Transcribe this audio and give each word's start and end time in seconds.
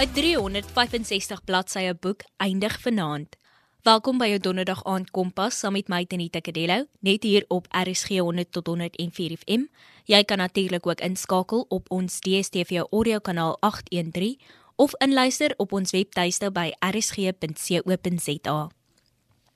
'n 0.00 0.12
365 0.12 1.44
bladsye 1.44 1.94
boek 1.94 2.22
eindig 2.36 2.80
vanaand. 2.80 3.36
Welkom 3.82 4.18
by 4.18 4.30
jou 4.30 4.38
Donderdag 4.38 4.80
aand 4.84 5.10
Kompas 5.10 5.58
saam 5.58 5.72
met 5.76 5.88
my 5.92 6.04
Tenita 6.08 6.40
Kadello, 6.40 6.86
net 7.00 7.22
hier 7.22 7.44
op 7.48 7.66
RSG 7.68 8.08
100 8.08 8.52
tot 8.52 8.66
104 8.66 9.36
FM. 9.36 9.66
Jy 10.04 10.24
kan 10.24 10.38
natuurlik 10.38 10.86
ook 10.86 11.00
inskakel 11.00 11.66
op 11.68 11.90
ons 11.90 12.20
DStv 12.20 12.80
audio 12.90 13.18
kanaal 13.18 13.56
813 13.60 14.40
of 14.76 14.94
inluister 15.04 15.54
op 15.56 15.72
ons 15.72 15.90
webtuiste 15.90 16.50
by 16.50 16.72
rsg.co.za. 16.80 18.70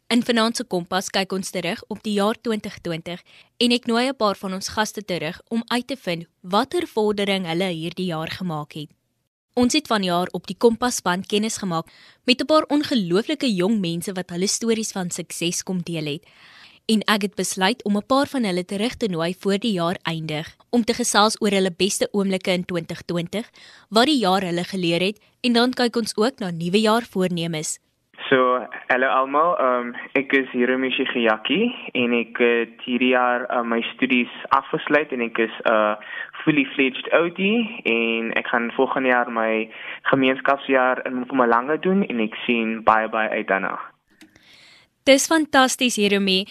In 0.06 0.22
vanaand 0.24 0.56
se 0.56 0.64
Kompas 0.64 1.08
kyk 1.08 1.32
ons 1.32 1.50
terug 1.50 1.84
op 1.88 2.02
die 2.02 2.18
jaar 2.18 2.36
2020 2.40 3.22
en 3.56 3.72
ek 3.72 3.86
nooi 3.86 4.08
'n 4.08 4.16
paar 4.16 4.36
van 4.36 4.52
ons 4.52 4.68
gaste 4.68 5.04
terug 5.04 5.40
om 5.48 5.62
uit 5.66 5.86
te 5.86 5.96
vind 5.96 6.26
watter 6.40 6.86
vordering 6.86 7.46
hulle 7.46 7.72
hierdie 7.72 8.06
jaar 8.12 8.30
gemaak 8.30 8.72
het. 8.72 8.90
Ons 9.54 9.76
het 9.76 9.86
vanjaar 9.86 10.26
op 10.34 10.48
die 10.50 10.56
Kompasband 10.58 11.28
kennis 11.30 11.60
gemaak 11.62 11.86
met 12.26 12.40
'n 12.42 12.46
paar 12.46 12.64
ongelooflike 12.74 13.54
jong 13.54 13.78
mense 13.80 14.12
wat 14.12 14.30
hulle 14.30 14.46
stories 14.46 14.90
van 14.92 15.10
sukses 15.10 15.62
kom 15.62 15.82
deel 15.82 16.04
het. 16.04 16.22
En 16.86 17.00
ek 17.00 17.22
het 17.22 17.34
besluit 17.34 17.84
om 17.84 17.96
'n 17.96 18.06
paar 18.06 18.26
van 18.26 18.44
hulle 18.44 18.64
terug 18.64 18.96
te 18.96 19.06
nooi 19.06 19.34
voor 19.38 19.58
die 19.58 19.72
jaar 19.72 19.98
eindig 20.02 20.56
om 20.70 20.84
te 20.84 20.94
gesels 20.94 21.40
oor 21.40 21.50
hulle 21.50 21.70
beste 21.70 22.08
oomblikke 22.12 22.50
in 22.50 22.64
2020, 22.64 23.50
wat 23.88 24.06
die 24.06 24.18
jaar 24.18 24.42
hulle 24.42 24.64
geleer 24.64 25.00
het 25.00 25.18
en 25.40 25.52
dan 25.52 25.70
kyk 25.70 25.96
ons 25.96 26.16
ook 26.16 26.38
na 26.38 26.50
nuwe 26.50 26.80
jaar 26.80 27.06
voornemens. 27.10 27.78
So, 28.34 28.66
hallo 28.90 29.08
almal. 29.14 29.52
Um 29.62 29.90
ek 30.18 30.32
is 30.34 30.48
Hiromi 30.50 30.88
Shigeyaki 30.90 31.58
en 32.00 32.14
ek 32.18 32.40
het 32.42 32.80
hierdie 32.82 33.12
jaar 33.12 33.44
uh, 33.46 33.60
my 33.62 33.78
studies 33.92 34.32
afgesluit 34.56 35.12
en 35.14 35.22
ek 35.22 35.38
is 35.44 35.54
'n 35.62 35.70
uh, 35.70 35.94
fully 36.42 36.64
fledged 36.74 37.06
OD 37.14 37.38
en 37.94 38.32
ek 38.40 38.50
gaan 38.50 38.72
volgende 38.74 39.12
jaar 39.14 39.30
my 39.30 39.70
gemeenskapsjaar 40.10 41.06
in 41.06 41.20
Mpumalanga 41.20 41.76
doen 41.86 42.02
en 42.02 42.24
ek 42.26 42.34
sien 42.42 42.82
baie 42.82 43.06
baie 43.08 43.30
uit 43.38 43.46
daarna. 43.46 43.78
Dis 45.06 45.30
fantasties 45.30 45.94
Jerome. 45.94 46.42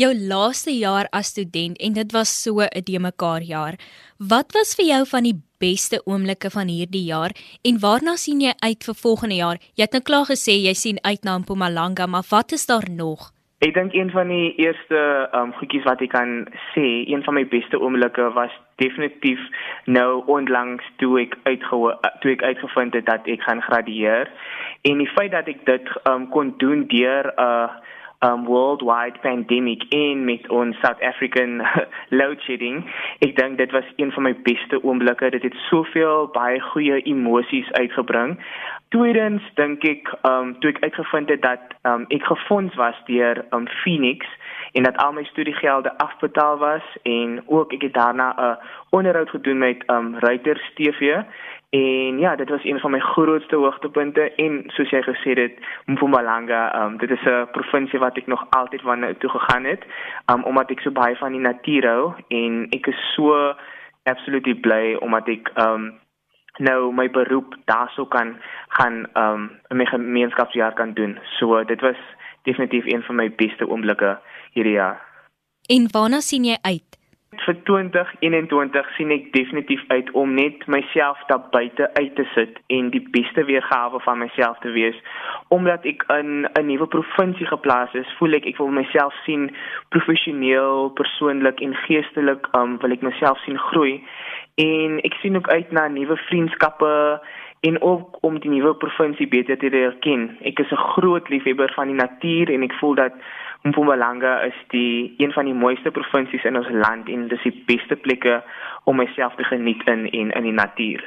Jou 0.00 0.14
laaste 0.16 0.72
jaar 0.72 1.10
as 1.12 1.28
student 1.34 1.76
en 1.84 1.92
dit 1.92 2.12
was 2.16 2.30
so 2.42 2.62
'n 2.62 2.84
de 2.84 2.98
mekaar 2.98 3.42
jaar. 3.42 3.74
Wat 4.16 4.52
was 4.52 4.74
vir 4.74 4.86
jou 4.86 5.04
van 5.06 5.22
die 5.22 5.38
beste 5.58 6.00
oomblikke 6.06 6.50
van 6.50 6.68
hierdie 6.68 7.04
jaar 7.04 7.32
en 7.62 7.80
waarna 7.80 8.16
sien 8.16 8.40
jy 8.40 8.52
uit 8.58 8.84
vir 8.84 8.94
volgende 8.94 9.34
jaar? 9.34 9.58
Jy 9.76 9.82
het 9.82 9.92
nou 9.92 10.02
klaar 10.02 10.24
gesê 10.24 10.52
jy 10.56 10.74
sien 10.74 10.98
uit 11.02 11.22
na 11.24 11.38
Mpumalanga, 11.38 12.06
maar 12.06 12.24
wat 12.30 12.52
is 12.52 12.66
daar 12.66 12.88
nog? 12.90 13.32
Ek 13.58 13.74
dink 13.74 13.92
een 13.92 14.10
van 14.10 14.28
die 14.28 14.54
eerste 14.56 15.28
um 15.34 15.52
goedjies 15.52 15.84
wat 15.84 16.00
ek 16.00 16.10
kan 16.10 16.48
sê, 16.72 17.04
een 17.12 17.22
van 17.24 17.34
my 17.34 17.44
beste 17.44 17.76
oomblikke 17.80 18.32
was 18.32 18.50
definitief 18.76 19.40
nou 19.84 20.22
onlangs 20.26 20.84
toe 20.96 21.20
ek 21.20 21.36
uitgehoor 21.42 22.00
toe 22.20 22.30
ek 22.30 22.42
uitgevind 22.42 22.94
het 22.94 23.06
dat 23.06 23.26
ek 23.26 23.42
gaan 23.42 23.60
gradueer 23.60 24.32
en 24.82 24.98
die 24.98 25.12
feit 25.16 25.32
dat 25.32 25.48
ek 25.48 25.66
dit 25.66 25.86
um 26.08 26.28
kon 26.28 26.54
doen 26.56 26.86
deur 26.88 27.24
'n 27.36 27.40
uh, 27.42 27.68
um 28.20 28.44
worldwide 28.44 29.18
pandemic 29.20 29.84
in 29.88 30.24
met 30.24 30.48
ons 30.48 30.76
South 30.80 31.00
African 31.02 31.62
load 32.20 32.40
shedding. 32.44 32.84
Ek 33.24 33.36
dink 33.36 33.58
dit 33.58 33.72
was 33.72 33.86
een 33.96 34.12
van 34.12 34.28
my 34.28 34.34
beste 34.44 34.82
oomblikke. 34.84 35.30
Dit 35.30 35.42
het 35.42 35.56
soveel 35.68 36.28
baie 36.34 36.60
goeie 36.60 37.00
emosies 37.02 37.72
uitgebring. 37.72 38.36
Tweedens 38.92 39.44
dink 39.54 39.84
ek 39.88 40.12
um 40.28 40.52
toe 40.60 40.74
ek 40.74 40.82
uitgevind 40.84 41.32
het 41.32 41.42
dat 41.46 41.76
um 41.88 42.04
ek 42.12 42.26
gefonds 42.28 42.76
was 42.76 42.98
deur 43.08 43.44
um 43.56 43.68
Phoenix 43.80 44.26
en 44.72 44.82
dat 44.82 44.96
al 44.96 45.12
my 45.12 45.24
studiegelde 45.24 45.98
afbetaal 45.98 46.58
was. 46.58 46.82
En 47.02 47.42
ook 47.46 47.72
ek 47.72 47.82
het 47.82 47.94
daarna 47.94 48.34
'n 48.36 48.58
onderhoud 48.90 49.30
gedoen 49.30 49.58
met 49.58 49.82
um 49.86 50.16
Reuters 50.18 50.70
TV 50.74 51.22
En 51.70 52.18
ja, 52.18 52.36
dit 52.36 52.48
was 52.48 52.64
een 52.64 52.80
van 52.80 52.90
my 52.90 52.98
grootste 52.98 53.56
hoogtepunte 53.56 54.34
en 54.34 54.62
soos 54.66 54.90
jy 54.90 55.02
gesê 55.06 55.36
het, 55.38 55.58
Mpumalanga, 55.86 56.62
um, 56.82 56.96
dit 56.98 57.10
is 57.10 57.22
'n 57.24 57.46
provinsie 57.52 57.98
wat 57.98 58.16
ek 58.16 58.26
nog 58.26 58.46
altyd 58.50 58.80
van 58.80 59.14
toe 59.18 59.30
gegaan 59.30 59.64
het, 59.64 59.84
um, 60.26 60.42
omdat 60.42 60.70
ek 60.70 60.80
so 60.80 60.90
baie 60.90 61.16
van 61.16 61.32
die 61.32 61.40
natuur 61.40 61.86
hou. 61.86 62.12
En 62.28 62.66
ek 62.70 62.86
is 62.86 63.12
so 63.14 63.54
absoluut 64.02 64.60
bly 64.60 64.94
omdat 64.94 65.28
ek 65.28 65.50
um, 65.54 65.94
nou 66.58 66.92
my 66.92 67.10
beroep 67.10 67.54
daarso 67.64 68.06
kan 68.06 68.36
gaan 68.68 69.06
um, 69.14 69.50
my 69.68 69.86
gemeenskapsjaar 69.86 70.72
kan 70.72 70.92
doen. 70.92 71.18
So 71.38 71.64
dit 71.64 71.80
was 71.80 71.96
definitief 72.42 72.84
een 72.86 73.02
van 73.02 73.14
my 73.14 73.30
beste 73.34 73.68
oomblikke 73.68 74.18
hierdie 74.52 74.78
jaar. 74.78 75.00
En 75.68 75.88
waarna 75.92 76.20
sien 76.20 76.44
jy 76.44 76.56
uit? 76.62 76.90
vir 77.44 77.56
2021 77.66 78.88
sien 78.96 79.12
ek 79.14 79.28
definitief 79.34 79.82
uit 79.92 80.08
om 80.18 80.32
net 80.34 80.64
myself 80.66 81.20
daar 81.28 81.44
buite 81.52 81.86
uit 81.94 82.14
te 82.18 82.24
sit 82.34 82.58
en 82.74 82.90
die 82.90 83.02
beste 83.14 83.44
weergawe 83.46 84.00
van 84.04 84.18
myself 84.18 84.58
te 84.64 84.72
wees 84.74 84.98
omdat 85.54 85.86
ek 85.86 86.02
in 86.16 86.46
'n 86.46 86.66
nuwe 86.66 86.86
provinsie 86.86 87.46
geplaas 87.46 87.94
is 87.94 88.14
voel 88.18 88.34
ek 88.38 88.46
ek 88.50 88.58
wil 88.58 88.74
myself 88.74 89.14
sien 89.24 89.50
professioneel 89.88 90.90
persoonlik 91.00 91.60
en 91.60 91.74
geestelik 91.86 92.48
um, 92.58 92.78
wil 92.82 92.92
ek 92.92 93.06
myself 93.06 93.38
sien 93.44 93.58
groei 93.58 94.02
en 94.54 94.98
ek 95.06 95.14
sien 95.22 95.36
ook 95.36 95.48
uit 95.48 95.70
na 95.72 95.88
nuwe 95.88 96.16
vriendskappe 96.16 97.20
en 97.60 97.82
ook 97.82 98.18
om 98.20 98.40
die 98.40 98.50
nuwe 98.50 98.74
provinsie 98.74 99.28
beter 99.28 99.58
te 99.58 99.70
leer 99.70 99.94
ken 100.00 100.36
ek 100.42 100.58
is 100.58 100.72
'n 100.72 100.86
groot 100.98 101.28
liefhebber 101.28 101.72
van 101.78 101.86
die 101.86 102.00
natuur 102.04 102.50
en 102.50 102.62
ek 102.62 102.74
voel 102.80 102.94
dat 102.94 103.14
Mpumalanga 103.62 104.40
is 104.48 104.56
die 104.72 105.14
een 105.18 105.32
van 105.32 105.44
die 105.44 105.54
mooiste 105.54 105.90
provinsies 105.92 106.44
in 106.48 106.56
ons 106.56 106.68
land 106.72 107.08
en 107.12 107.26
dis 107.28 107.42
die 107.44 107.56
beste 107.68 107.96
plekke 107.96 108.38
om 108.88 108.96
myself 108.96 109.34
te 109.36 109.44
geniet 109.44 109.82
in 109.84 110.06
en 110.08 110.30
in 110.32 110.46
die 110.48 110.56
natuur. 110.56 111.02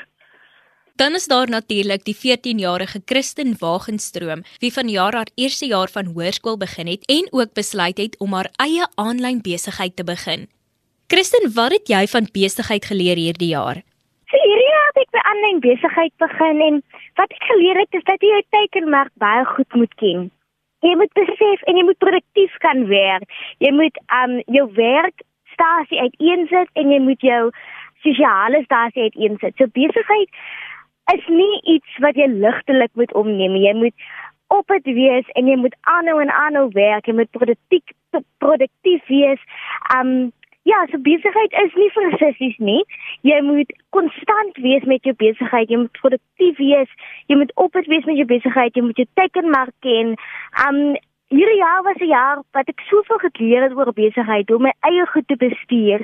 Dan 1.02 1.18
is 1.18 1.26
daar 1.28 1.50
natuurlik 1.50 2.04
die 2.06 2.14
14-jarige 2.14 3.02
Christen 3.06 3.56
Wagenstroom, 3.60 4.44
wie 4.62 4.74
vanjaar 4.74 5.16
haar 5.18 5.32
eerste 5.36 5.66
jaar 5.66 5.90
van 5.90 6.12
hoërskool 6.14 6.58
begin 6.62 6.88
het 6.88 7.08
en 7.10 7.26
ook 7.32 7.56
besluit 7.58 7.98
het 7.98 8.20
om 8.20 8.38
haar 8.38 8.52
eie 8.62 8.86
aanlyn 8.96 9.42
besigheid 9.42 9.96
te 9.96 10.06
begin. 10.06 10.46
Christen, 11.08 11.50
wat 11.56 11.74
het 11.74 11.90
jy 11.90 12.06
van 12.14 12.30
besigheid 12.38 12.86
geleer 12.86 13.18
hierdie 13.18 13.50
jaar? 13.56 13.82
Hierdie 14.30 14.70
jaar 14.70 14.88
het 14.94 15.02
ek 15.08 15.12
by 15.18 15.26
aanlyn 15.32 15.60
besigheid 15.66 16.14
begin 16.22 16.62
en 16.70 16.80
wat 17.18 17.34
ek 17.34 17.50
geleer 17.50 17.82
het 17.82 17.98
is 17.98 18.06
dat 18.06 18.22
jy 18.22 18.30
jou 18.30 18.46
teikenmerk 18.54 19.14
baie 19.18 19.46
goed 19.58 19.82
moet 19.82 19.98
ken 19.98 20.30
jy 20.84 20.96
moet 21.00 21.14
besef 21.18 21.64
en 21.68 21.80
jy 21.80 21.86
moet 21.88 22.02
produktief 22.04 22.58
kan 22.64 22.86
werk. 22.90 23.30
Jy 23.64 23.72
moet 23.76 24.00
um 24.24 24.40
jou 24.52 24.68
werk 24.78 25.24
stasie 25.54 26.02
uiteensit 26.02 26.70
en 26.80 26.92
jy 26.92 27.00
moet 27.04 27.24
jou 27.24 27.42
sosiale 28.04 28.64
stasie 28.66 29.10
uiteensit. 29.10 29.56
So 29.58 29.72
besigheid 29.78 30.30
is 31.14 31.26
nie 31.32 31.62
iets 31.78 31.98
wat 32.04 32.20
jy 32.20 32.28
ligtelik 32.32 32.94
moet 33.00 33.14
opneem. 33.20 33.58
Jy 33.60 33.74
moet 33.80 34.08
op 34.54 34.70
dit 34.70 34.94
wees 34.96 35.28
en 35.40 35.50
jy 35.50 35.58
moet 35.58 35.76
aanhou 35.96 36.20
en 36.22 36.32
aanhou 36.32 36.70
werk. 36.76 37.08
Jy 37.08 37.18
moet 37.22 37.32
produktief 37.36 38.24
produktief 38.44 39.12
wees. 39.12 39.52
Um 39.96 40.32
Ja, 40.64 40.86
so 40.92 40.98
besigheid 41.04 41.52
is 41.60 41.74
nie 41.76 41.90
vir 41.92 42.14
sissies 42.22 42.56
nie. 42.64 42.84
Jy 43.24 43.40
moet 43.42 43.70
konstant 43.96 44.58
wees 44.60 44.84
met 44.84 45.06
jou 45.08 45.14
besigheid. 45.16 45.70
Jy 45.72 45.78
moet 45.86 46.00
produktief 46.02 46.58
wees. 46.60 46.90
Jy 47.32 47.38
moet 47.40 47.54
op 47.56 47.72
dit 47.72 47.86
wees 47.88 48.06
met 48.10 48.20
jou 48.20 48.28
besigheid. 48.28 48.76
Jy 48.76 48.84
moet 48.84 49.00
jou 49.00 49.08
teikenmark 49.20 49.76
ken. 49.86 50.16
Um 50.68 50.80
hierdie 51.34 51.62
jaar 51.62 51.84
was 51.84 52.02
'n 52.04 52.12
jaar 52.12 52.42
wat 52.52 52.68
ek 52.68 52.84
soveel 52.90 53.18
geleer 53.18 53.64
het 53.64 53.78
oor 53.78 53.94
besigheid, 53.94 54.50
hoe 54.50 54.60
my 54.60 54.74
eie 54.80 55.06
goed 55.08 55.28
te 55.28 55.36
bestuur. 55.36 56.04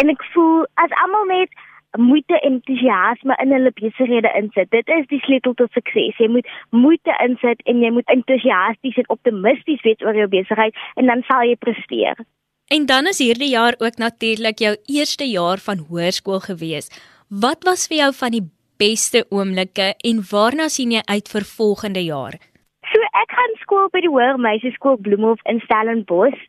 En 0.00 0.08
ek 0.08 0.22
voel 0.32 0.66
as 0.74 0.94
almal 1.02 1.24
net 1.24 1.50
moeite 1.98 2.40
en 2.40 2.52
entoesiasme 2.52 3.34
in 3.42 3.52
hulle 3.52 3.72
besighede 3.74 4.32
insit. 4.34 4.70
Dit 4.70 4.88
is 4.88 5.06
die 5.06 5.20
sleutel 5.20 5.54
tot 5.54 5.72
sukses. 5.72 6.16
Jy 6.16 6.28
moet 6.28 6.48
moeite 6.70 7.16
insit 7.22 7.62
en 7.62 7.82
jy 7.82 7.90
moet 7.90 8.06
entoesiasties 8.06 8.96
en 8.96 9.08
optimisties 9.08 9.82
wees 9.82 10.00
oor 10.00 10.14
jou 10.14 10.28
besigheid 10.28 10.76
en 10.94 11.06
dan 11.06 11.22
sal 11.22 11.42
jy 11.42 11.56
presteer. 11.56 12.14
En 12.70 12.86
dan 12.86 13.06
is 13.10 13.18
hierdie 13.18 13.50
jaar 13.50 13.74
ook 13.78 13.96
natuurlik 13.98 14.58
jou 14.62 14.76
eerste 14.86 15.26
jaar 15.26 15.58
van 15.58 15.80
hoërskool 15.88 16.38
gewees. 16.40 16.86
Wat 17.26 17.64
was 17.66 17.88
vir 17.90 17.96
jou 17.96 18.10
van 18.14 18.30
die 18.36 18.44
beste 18.78 19.24
oomblikke 19.28 19.88
en 20.06 20.20
waarna 20.30 20.68
sien 20.70 20.94
jy 20.94 21.02
uit 21.04 21.32
vir 21.32 21.46
volgende 21.56 22.04
jaar? 22.04 22.38
Skool 23.70 23.86
by 23.94 24.00
die 24.02 24.10
Hoër 24.10 24.34
Meisieskool 24.42 24.96
Bloemhof 24.98 25.38
in 25.46 25.60
Stellenbosch 25.62 26.40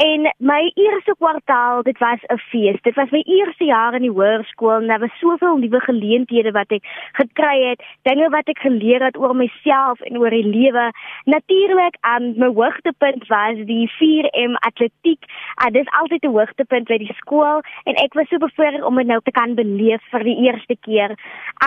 en 0.00 0.22
my 0.40 0.62
eerste 0.80 1.12
kwartaal, 1.18 1.82
dit 1.84 1.98
was 2.00 2.20
'n 2.32 2.38
fees. 2.50 2.78
Dit 2.88 2.94
was 2.96 3.10
my 3.10 3.20
eerste 3.26 3.64
jaar 3.64 3.92
in 3.94 4.02
die 4.02 4.16
hoërskool 4.18 4.80
en 4.80 4.86
daar 4.86 5.00
was 5.00 5.18
soveel 5.20 5.56
nuwe 5.56 5.80
geleenthede 5.80 6.52
wat 6.52 6.72
ek 6.72 6.82
gekry 7.12 7.68
het, 7.68 7.82
dinge 8.08 8.30
wat 8.30 8.48
ek 8.48 8.58
geleer 8.58 9.04
het 9.04 9.16
oor 9.18 9.36
myself 9.36 10.00
en 10.00 10.16
oor 10.16 10.30
die 10.30 10.46
lewe. 10.56 10.90
Natuurlik, 11.24 11.94
um, 12.00 12.32
my 12.38 12.48
hoogtepunt 12.48 13.28
was 13.28 13.56
die 13.66 13.90
4M 14.00 14.56
atletiek. 14.64 15.20
Uh, 15.60 15.68
dit 15.72 15.84
is 15.84 15.92
altyd 16.00 16.24
'n 16.24 16.32
hoogtepunt 16.32 16.88
by 16.88 16.98
die 16.98 17.14
skool 17.20 17.60
en 17.84 17.94
ek 17.94 18.14
was 18.14 18.28
so 18.28 18.38
bevoorreg 18.38 18.82
om 18.82 18.96
dit 18.96 19.06
nou 19.06 19.20
te 19.20 19.30
kan 19.30 19.54
beleef 19.54 20.00
vir 20.10 20.24
die 20.24 20.38
eerste 20.48 20.76
keer. 20.80 21.10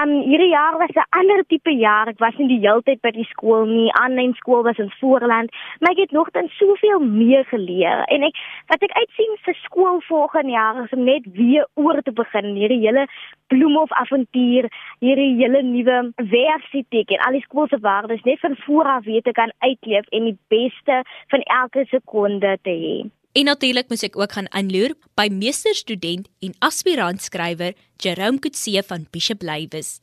Um 0.02 0.10
hierdie 0.10 0.56
jaar 0.58 0.78
was 0.78 0.96
'n 0.96 1.06
ander 1.10 1.44
tipe 1.48 1.72
jaar. 1.72 2.08
Ek 2.08 2.20
was 2.20 2.36
nie 2.38 2.48
die 2.48 2.68
hele 2.68 2.82
tyd 2.82 3.02
by 3.02 3.12
die 3.12 3.30
skool 3.30 3.66
nie. 3.66 3.94
Aanlyn 3.94 4.34
skool 4.34 4.64
was 4.64 4.78
in 4.78 4.92
Voorland, 5.04 5.52
maar 5.80 5.92
ek 5.92 6.04
het 6.06 6.16
nog 6.16 6.32
dan 6.32 6.48
soveel 6.56 7.04
meer 7.04 7.44
geleer 7.52 8.04
en 8.16 8.24
ek 8.30 8.40
wat 8.72 8.86
ek 8.88 8.96
uitsien 8.96 9.38
vir 9.46 9.58
skool 9.66 10.00
volgende 10.08 10.56
jaar 10.56 10.84
is 10.84 10.96
om 10.96 11.04
net 11.04 11.28
weer 11.38 11.68
oor 11.76 12.00
te 12.02 12.14
begin 12.16 12.54
hierdie 12.56 12.82
hele 12.86 13.08
bloemhof 13.52 13.92
avontuur, 14.04 14.70
hierdie 15.04 15.34
hele 15.42 15.64
nuwe 15.68 15.98
werksetiek 16.32 17.12
en 17.16 17.26
al 17.28 17.38
die 17.38 17.44
skoolse 17.48 17.82
waardes 17.84 18.24
net 18.30 18.40
van 18.46 18.56
vooraf 18.66 19.04
weet 19.10 19.28
te 19.28 19.36
kan 19.36 19.52
uitleef 19.66 20.08
en 20.16 20.32
die 20.32 20.38
beste 20.54 21.02
van 21.34 21.46
elke 21.60 21.86
sekonde 21.92 22.56
te 22.64 22.78
hê. 22.86 22.96
En 23.34 23.50
natuurlik 23.50 23.90
moet 23.90 24.04
ek 24.06 24.18
ook 24.20 24.36
gaan 24.38 24.50
aanloer 24.54 24.94
by 25.18 25.26
meesterstudent 25.34 26.30
en 26.46 26.54
aspirant 26.62 27.22
skrywer 27.22 27.74
Jerome 27.98 28.40
Kutse 28.40 28.84
van 28.86 29.08
Bishop 29.10 29.42
Lywes. 29.42 29.98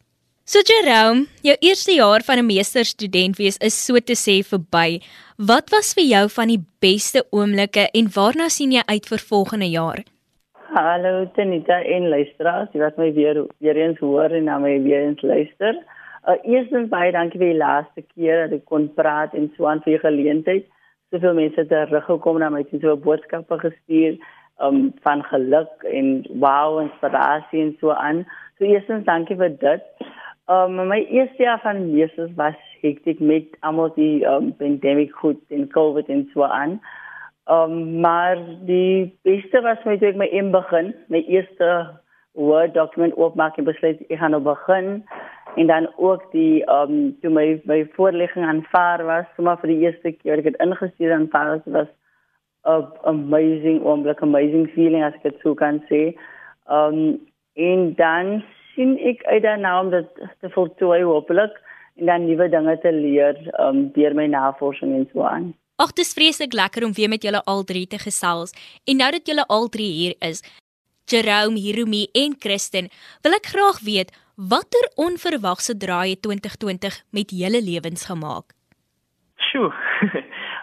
So 0.50 0.58
Jerome, 0.66 1.28
jou 1.46 1.54
eerste 1.62 1.92
jaar 1.94 2.22
van 2.26 2.38
'n 2.38 2.46
meesterstudent 2.46 3.36
wees 3.36 3.56
is 3.68 3.84
so 3.86 3.94
te 4.08 4.16
sê 4.24 4.34
verby. 4.52 4.98
Wat 5.50 5.70
was 5.70 5.94
vir 5.94 6.06
jou 6.14 6.24
van 6.38 6.48
die 6.48 6.64
beste 6.86 7.20
oomblikke 7.30 7.84
en 7.98 8.06
waarna 8.16 8.48
sien 8.48 8.72
jy 8.72 8.82
uit 8.86 9.06
vir 9.10 9.20
volgende 9.32 9.70
jaar? 9.70 9.98
Hallo 10.74 11.30
Tenita 11.34 11.78
en 11.82 12.08
luisteraars, 12.08 12.72
jy 12.72 12.80
wat 12.80 12.96
my 12.96 13.12
weer 13.12 13.46
weer 13.58 13.76
eens 13.76 13.98
hoor 13.98 14.30
en 14.30 14.44
na 14.44 14.58
my 14.58 14.82
weer 14.82 15.02
eens 15.06 15.22
luister. 15.22 15.74
Uh, 16.28 16.34
eerstens 16.42 16.88
baie 16.88 17.12
dankie 17.12 17.38
vir 17.38 17.52
die 17.52 17.62
laaste 17.66 18.02
keer 18.14 18.48
dat 18.48 18.58
ek 18.58 18.64
kon 18.64 18.94
praat 18.94 19.34
en 19.34 19.52
so 19.56 19.66
aan 19.66 19.82
vir 19.86 19.98
geleentheid. 19.98 20.66
Soveel 21.10 21.34
mense 21.34 21.60
het 21.60 21.68
teruggekom 21.68 22.38
na 22.38 22.50
my 22.50 22.66
en 22.72 22.80
so 22.80 22.96
boodskappe 22.96 23.58
gestuur 23.58 24.18
um, 24.58 24.92
van 25.02 25.22
geluk 25.22 25.84
en 25.84 26.26
wow 26.30 26.80
inspirasie 26.80 27.62
en 27.62 27.76
so 27.80 27.90
aan. 27.90 28.26
So 28.58 28.64
eerstens 28.64 29.04
dankie 29.04 29.36
vir 29.36 29.54
dit. 29.60 29.82
Um, 30.50 30.88
my 30.88 31.06
eerste 31.06 31.42
jaar 31.42 31.60
van 31.62 31.92
meesters 31.92 32.30
was 32.34 32.56
hektiek 32.80 33.20
met 33.20 33.44
almal 33.60 33.92
die 33.94 34.24
um, 34.26 34.48
pandemic 34.58 35.12
goed 35.14 35.38
en 35.54 35.68
COVID 35.70 36.08
en 36.10 36.24
so 36.32 36.42
aan. 36.42 36.80
Um, 37.46 38.00
maar 38.00 38.34
die 38.66 39.18
beste 39.22 39.62
was 39.62 39.78
my 39.86 39.94
toe 40.00 40.10
ek 40.10 40.18
my 40.18 40.26
in 40.34 40.50
begin, 40.50 40.90
my 41.06 41.22
eerste 41.30 41.70
Word 42.34 42.74
document 42.74 43.14
oopmaak 43.18 43.56
en 43.58 43.66
besluit 43.66 44.02
ek 44.08 44.18
gaan 44.18 44.34
nou 44.34 44.42
begin 44.42 45.00
en 45.58 45.66
dan 45.70 45.88
ook 45.98 46.28
die 46.34 46.62
um 46.70 47.10
toe 47.22 47.30
my 47.30 47.46
my 47.70 47.82
voorlegging 47.94 48.46
aanvaar 48.46 49.02
was, 49.06 49.26
sommer 49.34 49.58
vir 49.62 49.72
die 49.74 49.80
eerste 49.86 50.12
keer 50.18 50.42
ek 50.42 50.52
het 50.52 50.62
ingestuur 50.62 51.14
aanvaar 51.14 51.56
was 51.56 51.74
was 51.78 51.90
'n 52.66 52.86
amazing 53.14 53.82
oomblik, 53.86 54.22
amazing 54.22 54.66
feeling 54.74 55.02
as 55.02 55.14
ek 55.14 55.30
dit 55.30 55.42
sou 55.42 55.54
kan 55.54 55.82
sê. 55.90 56.14
Um 56.66 57.20
en 57.54 57.94
dan 57.94 58.42
sien 58.74 58.96
ek 58.98 59.24
uit 59.24 59.42
daarna 59.42 59.80
om 59.80 59.90
dit 59.90 60.22
te 60.40 60.50
voltooi 60.54 61.02
hopelik 61.02 61.56
en 62.00 62.06
dan 62.06 62.26
nuwe 62.26 62.48
dinge 62.48 62.76
te 62.80 62.92
leer 62.92 63.36
um, 63.60 63.88
deur 63.96 64.14
my 64.14 64.26
navorsing 64.26 64.94
en 64.96 65.08
so 65.12 65.26
aan. 65.26 65.52
Ag, 65.80 65.92
dit 65.96 66.04
is 66.04 66.12
vreeslik 66.12 66.52
lekker 66.52 66.84
om 66.84 66.92
weer 66.92 67.08
met 67.08 67.22
julle 67.24 67.40
al 67.44 67.64
drie 67.64 67.86
te 67.86 67.98
gesels. 67.98 68.52
En 68.84 69.00
nou 69.00 69.10
dat 69.10 69.26
julle 69.26 69.46
al 69.48 69.68
drie 69.68 69.92
hier 69.92 70.14
is, 70.18 70.42
Jerome, 71.10 71.58
Hiromi 71.58 72.06
en 72.12 72.36
Kristen, 72.38 72.90
wil 73.24 73.34
ek 73.38 73.48
graag 73.54 73.80
weet 73.86 74.12
watter 74.36 74.86
onverwagse 74.96 75.76
draaie 75.76 76.16
2020 76.20 77.00
met 77.16 77.32
julle 77.32 77.60
lewens 77.64 78.06
gemaak. 78.06 78.52
Sjoe. 79.50 79.72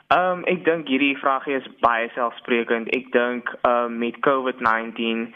Ehm 0.07 0.37
um, 0.39 0.45
ek 0.47 0.63
dink 0.65 0.87
hierdie 0.87 1.17
vragie 1.19 1.57
is 1.57 1.67
baie 1.83 2.07
selfsprekend. 2.15 2.89
Ek 2.95 3.11
dink 3.11 3.49
ehm 3.61 3.91
um, 3.91 3.97
met 4.05 4.21
COVID-19 4.25 5.27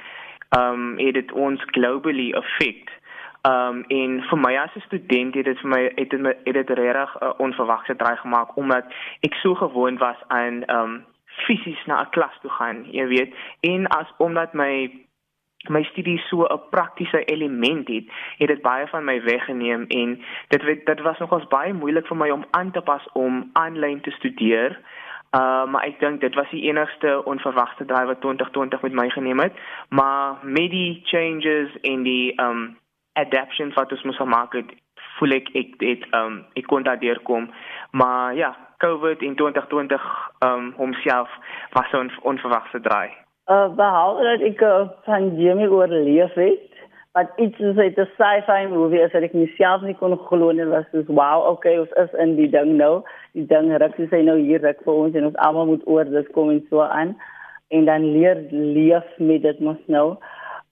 um 0.58 0.98
het 0.98 1.14
dit 1.14 1.32
ons 1.32 1.64
globally 1.66 2.34
affect. 2.34 2.90
Um 3.48 3.84
en 3.88 4.22
vir 4.30 4.38
my 4.38 4.56
as 4.58 4.76
'n 4.76 4.88
student 4.88 5.36
het 5.36 5.46
dit 5.46 5.60
vir 5.60 5.70
my 5.70 5.92
het 5.96 6.10
dit 6.10 6.26
het 6.44 6.54
dit 6.54 6.70
regtig 6.70 7.16
'n 7.20 7.26
uh, 7.26 7.34
onverwagte 7.38 7.96
draai 7.96 8.18
gemaak 8.18 8.56
omdat 8.56 8.86
ek 9.20 9.34
so 9.34 9.56
gewoond 9.56 10.00
was 10.00 10.18
aan 10.28 10.64
um 10.76 11.06
fisies 11.26 11.86
na 11.86 12.02
'n 12.02 12.10
klas 12.10 12.36
toe 12.42 12.52
gaan, 12.52 12.86
jy 12.92 13.08
weet. 13.08 13.36
En 13.60 13.88
as 13.88 14.08
omdat 14.18 14.54
my 14.54 14.92
my 15.70 15.84
studie 15.84 16.18
so 16.18 16.44
'n 16.44 16.62
praktiese 16.70 17.24
element 17.24 17.88
het, 17.88 18.06
het 18.38 18.48
dit 18.48 18.62
baie 18.62 18.88
van 18.88 19.04
my 19.04 19.22
weggeneem 19.22 19.86
en 19.88 20.24
dit 20.48 20.86
dit 20.86 21.02
was 21.02 21.18
nogals 21.18 21.48
baie 21.48 21.74
moeilik 21.74 22.08
vir 22.08 22.18
my 22.18 22.30
om 22.30 22.46
aan 22.52 22.72
te 22.72 22.82
pas 22.82 23.08
om 23.14 23.50
aanlyn 23.54 24.02
te 24.02 24.12
studeer. 24.12 24.80
Uh 25.32 25.64
maar 25.72 25.84
ek 25.88 26.00
dink 26.00 26.20
dit 26.22 26.36
was 26.36 26.50
die 26.50 26.64
enigste 26.68 27.22
onverwagte 27.26 27.86
draai 27.86 28.06
wat 28.06 28.22
2020 28.22 28.82
met 28.82 28.94
my 28.94 29.10
geneem 29.10 29.40
het. 29.40 29.54
Maar 29.90 30.40
met 30.42 30.70
die 30.72 31.02
changes 31.04 31.80
en 31.82 32.04
die 32.04 32.42
um 32.42 32.78
adaptations 33.14 33.74
wat 33.74 33.92
ons 33.92 34.04
moes 34.04 34.20
maak 34.20 34.54
het, 34.54 34.74
voel 35.18 35.38
ek 35.40 35.50
ek 35.56 35.78
dit 35.80 36.04
um 36.12 36.44
ek 36.54 36.68
kon 36.68 36.84
daardeur 36.84 37.20
kom. 37.24 37.48
Maar 37.92 38.36
ja, 38.36 38.52
COVID 38.84 39.22
in 39.22 39.36
2020 39.36 40.04
um 40.44 40.74
homself 40.78 41.30
was 41.72 41.92
'n 41.92 42.12
onverwagte 42.22 42.82
draai. 42.82 43.12
Uh 43.48 43.68
behalwe 43.76 44.24
dat 44.24 44.42
ek 44.48 44.62
uh, 44.62 44.88
van 45.04 45.36
Jamie 45.36 45.72
oorleef 45.72 46.34
het, 46.34 46.71
wat 47.14 47.32
iets 47.36 47.58
soos 47.58 47.76
'n 47.76 48.08
sci-fi 48.18 48.68
movie 48.68 49.02
is 49.02 49.12
wat 49.12 49.24
ek 49.24 49.34
myself 49.34 49.82
nie 49.82 49.96
kon 50.00 50.16
glo 50.28 50.52
nie 50.52 50.66
was 50.66 50.86
soos 50.92 51.08
wow 51.08 51.44
okay 51.52 51.78
ons 51.80 51.92
is 52.04 52.14
in 52.24 52.36
die 52.36 52.48
ding 52.48 52.78
nou. 52.78 53.04
Die 53.34 53.46
ding 53.48 53.72
ruk 53.84 53.96
sy 54.10 54.22
nou 54.22 54.38
hier 54.38 54.62
ruk 54.62 54.80
vir 54.86 54.94
ons 54.94 55.16
en 55.16 55.26
ons 55.26 55.42
almal 55.48 55.66
moet 55.66 55.84
oor 55.88 56.06
dit 56.06 56.32
kom 56.32 56.50
en 56.50 56.62
so 56.70 56.80
aan. 56.82 57.16
En 57.70 57.86
dan 57.86 58.06
leer 58.14 58.48
leef 58.52 59.08
met 59.18 59.42
dit 59.42 59.60
mos 59.60 59.82
nou. 59.88 60.16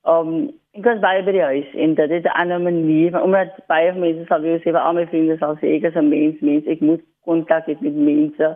Um 0.06 0.54
ek 0.78 0.86
was 0.86 1.02
baie 1.04 1.24
by 1.24 1.32
die 1.32 1.44
huis 1.44 1.76
en 1.76 1.96
dit 1.96 2.12
is 2.12 2.24
'n 2.24 2.40
ander 2.42 2.60
manier 2.60 3.22
omdat 3.22 3.60
baie 3.68 3.92
mense 3.94 4.26
sal 4.28 4.40
sê 4.40 4.60
vir 4.64 4.80
al 4.80 4.94
my 4.94 5.06
vriende 5.08 5.38
sal 5.38 5.58
sê 5.58 5.76
ek 5.76 5.84
is 5.92 5.96
'n 5.96 6.10
mens 6.10 6.42
mens 6.42 6.68
ek 6.68 6.82
moet 6.82 7.04
kontak 7.26 7.68
hê 7.68 7.76
met 7.82 7.96
mense. 7.96 8.56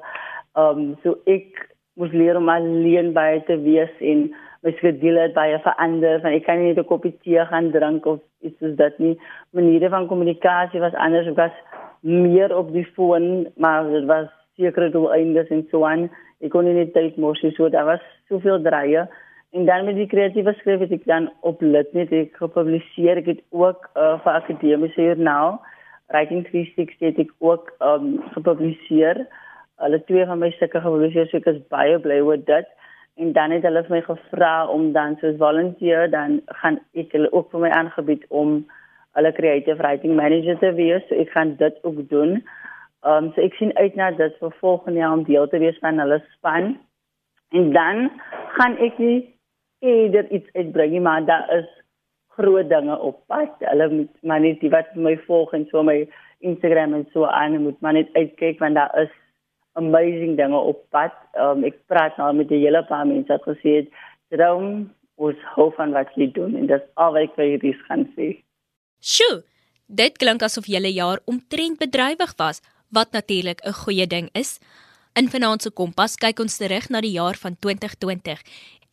Um 0.55 0.95
so 1.03 1.17
ek 1.25 1.67
moes 1.95 2.11
leer 2.11 2.37
om 2.37 2.49
alleen 2.49 3.13
by 3.13 3.43
te 3.47 3.57
wees 3.57 3.91
en 3.99 4.33
my 4.63 4.71
skedule 4.77 5.25
het 5.25 5.33
baie 5.35 5.57
verander 5.63 6.21
van 6.23 6.35
ek 6.37 6.45
kan 6.47 6.59
nie 6.59 6.71
net 6.71 6.79
'n 6.79 6.87
koppie 6.91 7.13
tee 7.23 7.45
gaan 7.51 7.71
drink 7.71 8.05
of 8.05 8.19
iets 8.41 8.59
soos 8.59 8.75
dit 8.75 8.99
nie. 8.99 9.15
Maniere 9.51 9.89
van 9.89 10.07
kommunikasie 10.07 10.79
was 10.79 10.93
anders 10.93 11.27
ek 11.27 11.35
was 11.35 11.55
meer 12.01 12.55
op 12.55 12.71
die 12.71 12.87
foon 12.95 13.47
maar 13.57 13.89
dit 13.89 14.05
was 14.05 14.29
sekere 14.55 14.89
doeleindes 14.89 15.49
en 15.49 15.67
so 15.71 15.83
aan. 15.85 16.09
Ek 16.41 16.51
kon 16.51 16.65
nie 16.65 16.73
net 16.73 16.93
tyd 16.93 17.17
mors 17.17 17.43
so 17.55 17.69
daar 17.69 17.85
was 17.85 18.01
soveel 18.29 18.61
draaie. 18.61 19.07
En 19.51 19.65
dan 19.65 19.85
met 19.85 19.95
die 19.95 20.07
kreatiewe 20.07 20.53
skryf 20.53 20.79
het 20.79 20.91
ek 20.91 21.05
dan 21.05 21.29
op 21.41 21.61
Litnet 21.61 22.11
ek 22.11 22.37
gepubliseer 22.37 23.17
ek 23.17 23.25
het 23.25 23.41
ook 23.51 23.89
uh, 23.95 24.19
vir 24.23 24.33
akademiese 24.33 25.01
joernaal 25.01 25.59
Writing 26.07 26.45
360 26.47 26.99
het 26.99 27.19
ek 27.19 27.31
ook 27.39 27.73
um, 27.79 28.23
gepubliseer. 28.31 29.27
Hulle 29.75 30.03
twee 30.03 30.25
van 30.25 30.39
my 30.39 30.51
stukke 30.51 30.79
gepubliseer 30.79 31.27
so 31.27 31.37
ek 31.37 31.51
is 31.51 31.61
baie 31.67 31.99
bly 31.99 32.19
oor 32.21 32.37
dit 32.37 32.67
en 33.15 33.33
dan 33.33 33.51
het 33.51 33.65
hulle 33.67 33.83
vir 33.87 33.95
my 33.95 34.01
gevra 34.07 34.53
om 34.67 34.91
dan 34.93 35.17
soos 35.21 35.37
volunteer 35.37 36.09
dan 36.11 36.39
gaan 36.61 36.79
ek 36.97 37.11
hulle 37.13 37.31
ook 37.31 37.51
vir 37.51 37.65
my 37.65 37.69
aangebied 37.69 38.25
om 38.29 38.63
hulle 39.17 39.33
creative 39.37 39.77
writing 39.81 40.15
manager 40.17 40.57
te 40.59 40.71
wees. 40.79 41.05
So 41.09 41.19
ek 41.21 41.29
gaan 41.35 41.55
dit 41.59 41.77
ook 41.83 42.01
doen. 42.09 42.41
Ehm 43.03 43.29
um, 43.29 43.31
so 43.35 43.41
ek 43.45 43.53
sien 43.59 43.75
uit 43.77 43.95
na 43.99 44.11
dit 44.17 44.41
vir 44.41 44.57
volgende 44.61 44.99
jaar 44.99 45.13
om 45.13 45.23
deel 45.29 45.47
te 45.47 45.61
wees 45.61 45.77
van 45.85 46.01
hulle 46.01 46.21
span. 46.33 46.75
En 47.53 47.71
dan 47.77 48.09
gaan 48.57 48.77
ek 48.77 48.97
nie 48.97 49.19
eerder 49.79 50.29
iets 50.31 50.49
uitbring 50.53 51.01
maar 51.03 51.25
daar 51.25 51.49
is 51.59 51.69
groot 52.37 52.69
dinge 52.69 52.99
op 52.99 53.19
pad. 53.27 53.53
Hulle 53.59 53.89
moet 53.89 54.13
maar 54.21 54.39
net 54.39 54.59
die 54.59 54.73
wat 54.73 54.95
my 54.95 55.17
volg 55.27 55.53
en 55.53 55.67
so 55.69 55.83
my 55.83 56.07
Instagram 56.39 56.93
en 56.93 57.05
so 57.13 57.25
aan 57.25 57.61
moet 57.61 57.81
maar 57.81 57.93
net 57.93 58.09
uitkyk 58.13 58.59
want 58.59 58.75
daar 58.75 58.97
is 59.01 59.13
amazing 59.79 60.37
dinge 60.37 60.57
op 60.57 60.83
pad. 60.89 61.13
Um, 61.39 61.63
ek 61.67 61.79
praat 61.91 62.17
nou 62.17 62.33
met 62.33 62.51
'n 62.51 62.61
hele 62.61 62.83
paar 62.85 63.07
mense 63.07 63.27
wat 63.27 63.45
gesê 63.47 63.69
het, 63.79 63.87
"Droom 64.29 64.91
ons 65.15 65.37
hou 65.55 65.71
van 65.75 65.91
wat 65.91 66.09
jy 66.15 66.31
doen 66.31 66.55
en 66.55 66.67
dis 66.67 66.81
al 66.93 67.13
wat 67.13 67.21
ek 67.21 67.35
vir 67.35 67.45
hierdie 67.45 67.77
gaan 67.87 68.05
sê." 68.15 68.43
Sjoe, 68.99 69.43
dit 69.87 70.17
klink 70.17 70.41
asof 70.41 70.65
julle 70.65 70.93
jaar 70.93 71.19
omtrent 71.25 71.79
bedrywig 71.79 72.33
was, 72.37 72.61
wat 72.91 73.11
natuurlik 73.11 73.59
'n 73.65 73.73
goeie 73.73 74.07
ding 74.07 74.29
is. 74.33 74.59
In 75.15 75.29
Finansie 75.29 75.71
Kompas 75.71 76.15
kyk 76.15 76.39
ons 76.39 76.57
terug 76.57 76.89
na 76.89 77.01
die 77.01 77.11
jaar 77.11 77.35
van 77.35 77.55
2020 77.59 78.41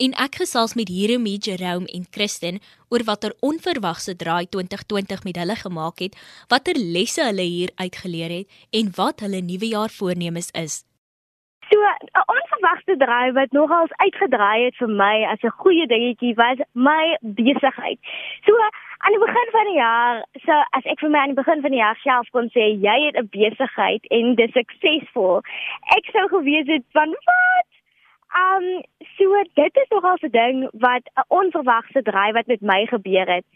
en 0.01 0.15
ek 0.25 0.41
gesels 0.41 0.75
met 0.79 0.89
Jeremy 0.89 1.37
Jerome 1.45 1.89
en 1.93 2.07
Kristen 2.17 2.61
oor 2.89 3.05
watter 3.05 3.35
onverwagse 3.45 4.17
draai 4.23 4.47
2020 4.49 5.25
met 5.29 5.41
hulle 5.43 5.57
gemaak 5.61 6.01
het, 6.05 6.17
watter 6.49 6.79
lesse 6.97 7.23
hulle 7.27 7.45
hier 7.45 7.73
uitgeleer 7.77 8.33
het 8.39 8.63
en 8.81 8.95
wat 8.97 9.21
hulle 9.25 9.43
nuwe 9.45 9.69
jaar 9.75 9.93
voornemens 9.93 10.49
is. 10.57 10.85
So, 11.71 11.79
'n 11.79 12.25
onverwagse 12.37 12.97
draai 12.97 13.33
wat 13.33 13.53
nogals 13.53 13.93
uitgedraai 13.97 14.65
het 14.65 14.77
vir 14.77 14.89
my 14.89 15.17
as 15.33 15.43
'n 15.43 15.59
goeie 15.63 15.87
dingetjie 15.87 16.35
was 16.35 16.59
my 16.73 17.17
besigheid. 17.21 17.99
So, 18.47 18.53
aan 19.05 19.15
die 19.17 19.25
begin 19.27 19.49
van 19.51 19.67
die 19.71 19.79
jaar, 19.79 20.25
so 20.47 20.53
as 20.77 20.85
ek 20.85 21.01
vir 21.01 21.11
my 21.11 21.19
aan 21.19 21.33
die 21.35 21.43
begin 21.43 21.61
van 21.61 21.71
die 21.71 21.83
jaar 21.83 22.01
self 22.03 22.29
kon 22.31 22.49
sê 22.57 22.65
jy 22.87 22.97
het 23.07 23.17
'n 23.17 23.29
besigheid 23.33 24.03
en 24.11 24.35
dis 24.35 24.53
suksesvol, 24.53 25.41
ek 25.97 26.05
sou 26.13 26.29
geweet 26.29 26.67
het 26.67 26.85
van 26.93 27.09
wat 27.11 27.70
Um 28.35 28.83
so 29.17 29.43
dit 29.55 29.77
is 29.77 29.89
nogal 29.89 30.17
'n 30.23 30.31
ding 30.31 30.69
wat 30.73 31.05
'n 31.17 31.25
onverwagse 31.29 32.03
draai 32.03 32.33
wat 32.33 32.47
met 32.47 32.61
my 32.61 32.87
gebeur 32.87 33.27
het. 33.27 33.47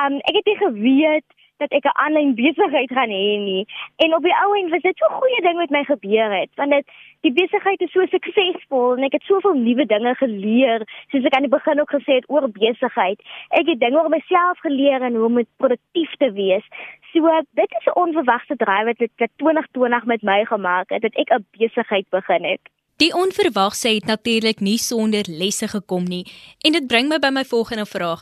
Um 0.00 0.14
ek 0.16 0.34
het 0.34 0.46
nie 0.46 0.56
geweet 0.56 1.28
dat 1.62 1.70
ek 1.78 1.84
'n 1.84 1.98
aanlyn 2.04 2.34
besigheid 2.34 2.90
gaan 2.96 3.12
hê 3.20 3.30
nie. 3.50 3.64
En 3.96 4.14
op 4.16 4.22
die 4.22 4.36
ou 4.42 4.50
end 4.58 4.70
was 4.70 4.82
dit 4.88 4.96
so 4.96 5.06
'n 5.06 5.18
goeie 5.20 5.40
ding 5.46 5.56
wat 5.62 5.70
my 5.70 5.84
gebeur 5.84 6.30
het, 6.40 6.50
want 6.54 6.70
dit 6.70 6.86
die 7.20 7.32
besigheid 7.32 7.80
is 7.80 7.92
so 7.92 8.06
suksesvol 8.06 8.96
en 8.96 9.04
ek 9.08 9.12
het 9.12 9.22
soveel 9.22 9.54
nuwe 9.54 9.86
dinge 9.86 10.14
geleer, 10.14 10.80
soos 11.10 11.24
ek 11.24 11.34
aan 11.34 11.46
die 11.48 11.56
begin 11.58 11.80
ook 11.80 11.94
gesê 11.96 12.12
het 12.18 12.30
oor 12.30 12.48
besigheid. 12.50 13.20
Ek 13.48 13.66
het 13.66 13.80
dinge 13.80 13.98
oor 14.02 14.08
myself 14.08 14.58
geleer 14.58 15.02
en 15.02 15.14
hoe 15.14 15.26
om 15.26 15.46
produktief 15.56 16.12
te 16.16 16.32
wees. 16.32 16.66
So 17.12 17.20
dit 17.54 17.70
is 17.78 17.86
'n 17.86 17.98
onverwagte 18.04 18.56
draai 18.56 18.84
wat 18.84 18.98
dit 18.98 19.10
2020 19.36 20.04
met 20.04 20.22
my 20.22 20.44
gemaak 20.44 20.88
het 20.90 21.02
dat 21.02 21.14
ek 21.14 21.30
'n 21.30 21.46
besigheid 21.58 22.06
begin 22.10 22.44
het. 22.44 22.81
Die 23.02 23.14
onverwagse 23.14 23.88
het 23.88 24.04
natuurlik 24.06 24.60
nie 24.60 24.78
sonder 24.78 25.26
lesse 25.42 25.66
gekom 25.68 26.04
nie 26.14 26.24
en 26.66 26.74
dit 26.76 26.84
bring 26.90 27.08
my 27.10 27.16
by 27.24 27.30
my 27.34 27.42
volgende 27.52 27.86
vraag. 27.92 28.20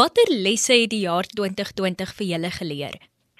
Watter 0.00 0.28
lesse 0.44 0.76
het 0.80 0.92
die 0.92 1.00
jaar 1.02 1.26
2020 1.30 2.12
vir 2.18 2.26
julle 2.32 2.50
geleer? 2.58 2.94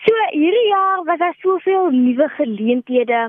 So 0.07 0.25
hierdie 0.33 0.71
jaar 0.71 1.05
was 1.11 1.23
daar 1.23 1.37
soveel 1.45 1.93
nuwe 1.95 2.29
geleenthede. 2.39 3.21